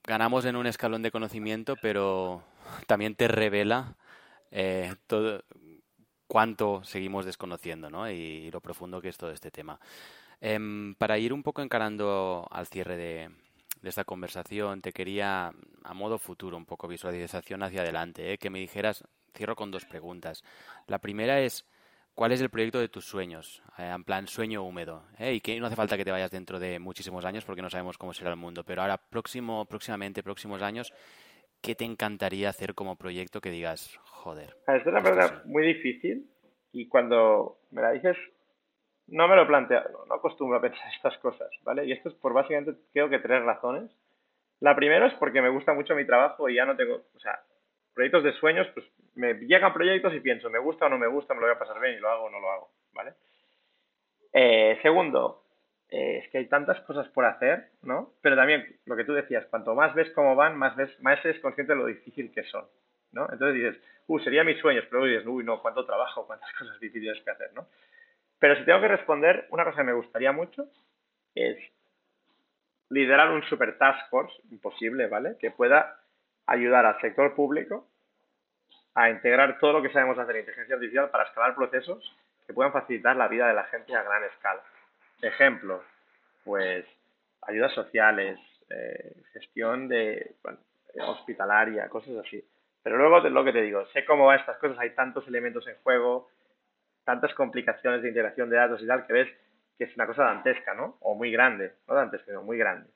[0.05, 2.43] ganamos en un escalón de conocimiento, pero
[2.87, 3.97] también te revela
[4.51, 5.43] eh, todo,
[6.37, 8.11] cuánto seguimos desconociendo ¿no?
[8.11, 9.81] y, lo profundo que es todo este tema.
[10.39, 13.31] Em, para ir un poco encarando al cierre de,
[13.83, 18.37] esta conversación, te quería, a modo futuro, un poco visualización hacia adelante, ¿eh?
[18.37, 19.03] que me dijeras,
[19.35, 20.45] cierro con dos preguntas.
[20.89, 21.65] La primera es,
[22.15, 23.63] ¿cuál es el proyecto de tus sueños?
[23.79, 25.05] Eh, en plan, sueño húmedo.
[25.19, 25.33] ¿eh?
[25.33, 27.97] Y que no hace falta que te vayas dentro de muchísimos años porque no sabemos
[27.97, 30.93] cómo será el mundo, pero ahora, próximo, próximamente, próximos años,
[31.67, 34.55] ¿qué te encantaría hacer como proyecto que digas, joder?
[34.69, 36.31] Es una pregunta muy difícil
[36.71, 38.17] y cuando me la dices,
[39.09, 41.85] no me lo planteo, no, no acostumbro a pensar estas cosas, ¿vale?
[41.85, 43.91] Y esto es por básicamente, creo que tres razones.
[44.61, 47.41] La primera es porque me gusta mucho mi trabajo y ya no tengo, o sea,
[47.93, 48.87] proyectos de sueños, pues
[49.17, 51.59] me llegan proyectos y pienso, me gusta o no me gusta, me lo voy a
[51.59, 53.15] pasar bien y lo hago o no lo hago, ¿vale?
[54.33, 55.46] Eh, segundo,
[55.91, 58.13] eh, es que hay tantas cosas por hacer, ¿no?
[58.21, 61.41] Pero también lo que tú decías, cuanto más ves cómo van, más ves, más eres
[61.41, 62.67] consciente de lo difícil que son,
[63.13, 63.29] ¿no?
[63.31, 67.23] Entonces dices, uh, sería mis sueños, pero dices, uy, no, cuánto trabajo, cuántas cosas difíciles
[67.23, 67.69] que hacer, ¿no?
[68.39, 70.67] Pero si tengo que responder, una cosa que me gustaría mucho
[71.35, 71.57] es
[72.91, 75.37] liderar un super task force, imposible, ¿vale?
[75.39, 76.01] Que pueda
[76.47, 77.89] ayudar al sector público
[78.95, 82.17] a integrar todo lo que sabemos hacer en inteligencia artificial para escalar procesos
[82.47, 84.63] que puedan facilitar la vida de la gente a gran escala.
[85.23, 85.83] Ejemplo,
[86.45, 86.85] pues
[87.43, 88.39] ayudas sociales,
[88.71, 90.35] eh, gestión de
[91.01, 92.43] hospitalaria, cosas así.
[92.83, 95.77] Pero luego lo que te digo, sé cómo van estas cosas, hay tantos elementos en
[95.83, 96.29] juego,
[97.05, 99.29] tantas complicaciones de integración de datos y tal, que ves
[99.77, 100.97] que es una cosa dantesca, ¿no?
[101.01, 102.89] O muy grande, no dantesca, sino muy grande.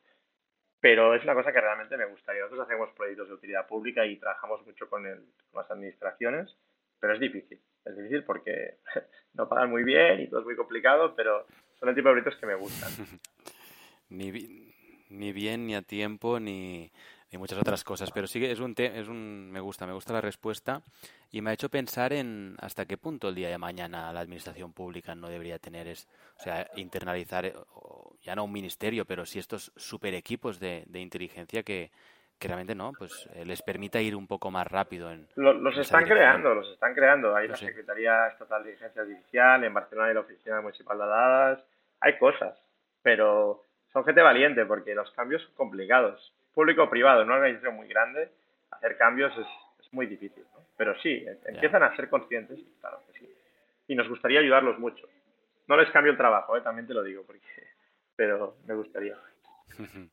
[0.80, 2.42] Pero es una cosa que realmente me gustaría.
[2.42, 6.56] Nosotros hacemos proyectos de utilidad pública y trabajamos mucho con, el, con las administraciones,
[6.98, 7.60] pero es difícil.
[7.84, 8.78] Es difícil porque
[9.34, 11.46] no pagan muy bien y todo es muy complicado, pero
[11.80, 12.90] son el tipo de que me gustan.
[14.10, 14.74] ni,
[15.08, 16.92] ni bien, ni a tiempo, ni,
[17.30, 18.10] y muchas otras cosas.
[18.10, 20.82] Pero sí que es un, es un, me gusta, me gusta la respuesta
[21.30, 24.72] y me ha hecho pensar en hasta qué punto el día de mañana la administración
[24.72, 26.08] pública no debería tener, es,
[26.38, 27.54] o sea, internalizar, eh,
[28.22, 31.90] ya no un ministerio, pero sí estos super equipos de, de inteligencia que,
[32.40, 35.12] que realmente no, pues eh, les permita ir un poco más rápido.
[35.12, 37.36] En, los, están creando, los están creando.
[37.36, 41.66] Hay la Secretaría Estatal de Inteligencia Artificial, en Barcelona hay la Oficina Municipal de Dadas,
[42.00, 42.58] hay cosas,
[43.02, 47.76] pero son gente valiente porque los cambios son complicados público o privado, en una organización
[47.76, 48.28] muy grande,
[48.70, 49.46] hacer cambios es,
[49.92, 50.44] muy difícil.
[50.54, 50.60] ¿no?
[50.76, 53.28] Pero sí, empiezan a ser conscientes, claro que sí.
[53.88, 55.04] Y nos gustaría ayudarlos mucho.
[55.66, 56.60] No les cambio el trabajo, ¿eh?
[56.60, 57.40] también te lo digo, porque,
[58.16, 59.16] pero me gustaría.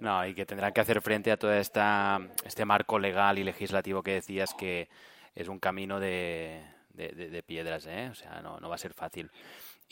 [0.00, 4.02] No, y que tendrán que hacer frente a todo esta, este marco legal y legislativo
[4.02, 4.88] que decías que
[5.34, 6.64] es un camino de,
[6.94, 8.08] de, piedras, ¿eh?
[8.10, 9.30] o sea, no, no va a ser fácil.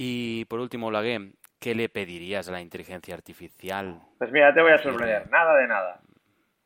[0.01, 4.01] Y por último, Lagué, ¿qué le pedirías a la inteligencia artificial?
[4.17, 6.01] Pues mira, te voy a sorprender, nada de nada.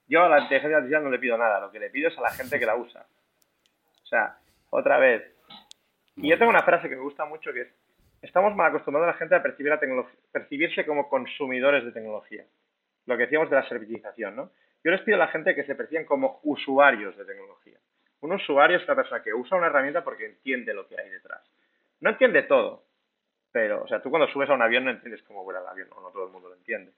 [0.07, 2.21] Yo a la inteligencia artificial no le pido nada, lo que le pido es a
[2.21, 3.07] la gente que la usa.
[4.03, 4.37] O sea,
[4.69, 5.23] otra vez.
[6.17, 7.69] Y yo tengo una frase que me gusta mucho que es,
[8.21, 9.81] estamos mal acostumbrados a la gente a percibir la
[10.31, 12.45] percibirse como consumidores de tecnología.
[13.07, 14.51] Lo que decíamos de la servitización, ¿no?
[14.85, 17.79] Yo les pido a la gente que se perciban como usuarios de tecnología.
[18.21, 21.41] Un usuario es una persona que usa una herramienta porque entiende lo que hay detrás.
[22.01, 22.82] No entiende todo,
[23.53, 25.89] pero, o sea, tú cuando subes a un avión no entiendes cómo vuela el avión,
[25.91, 26.93] no, no todo el mundo lo entiende.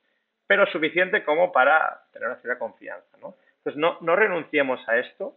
[0.46, 3.34] Pero suficiente como para tener una cierta confianza, ¿no?
[3.58, 5.36] Entonces, no, no renunciemos a esto,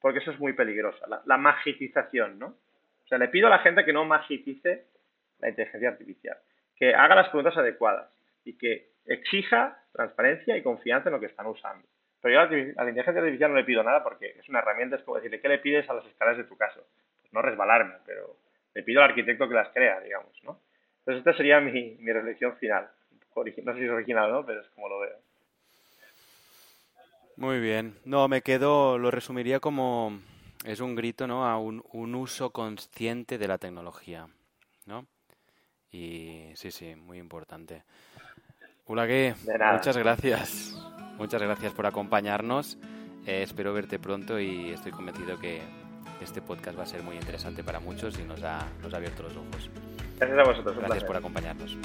[0.00, 2.46] porque eso es muy peligroso, la, magicización, ¿no?
[2.46, 4.86] O sea, le pido a la gente que no magicice
[5.38, 6.38] la inteligencia artificial,
[6.74, 8.08] que haga las preguntas adecuadas
[8.44, 11.86] y que exija transparencia y confianza en lo que están usando.
[12.20, 15.02] Pero yo a la inteligencia artificial no le pido nada porque es una herramienta, es
[15.02, 16.84] como decirle, ¿qué le pides a las escalas de tu caso?
[17.20, 18.36] Pues no resbalarme, pero
[18.76, 20.60] le pido al arquitecto que las crea, digamos, ¿no?
[20.98, 22.90] Entonces esta sería mi, mi reflexión final.
[23.34, 25.16] No sé si es original no, pero es como lo veo.
[27.36, 27.98] Muy bien.
[28.04, 30.20] No, me quedo, lo resumiría como
[30.66, 31.46] es un grito, ¿no?
[31.46, 34.26] A un, un uso consciente de la tecnología,
[34.84, 35.06] ¿no?
[35.90, 37.82] Y sí, sí, muy importante.
[38.86, 39.34] Ulague,
[39.72, 40.76] muchas gracias.
[41.16, 42.76] Muchas gracias por acompañarnos.
[43.26, 45.62] Eh, espero verte pronto y estoy convencido que
[46.20, 49.22] este podcast va a ser muy interesante para muchos y nos ha, nos ha abierto
[49.22, 49.70] los ojos.
[50.18, 50.76] Gracias a vosotros.
[50.78, 51.76] Gracias por acompañarnos.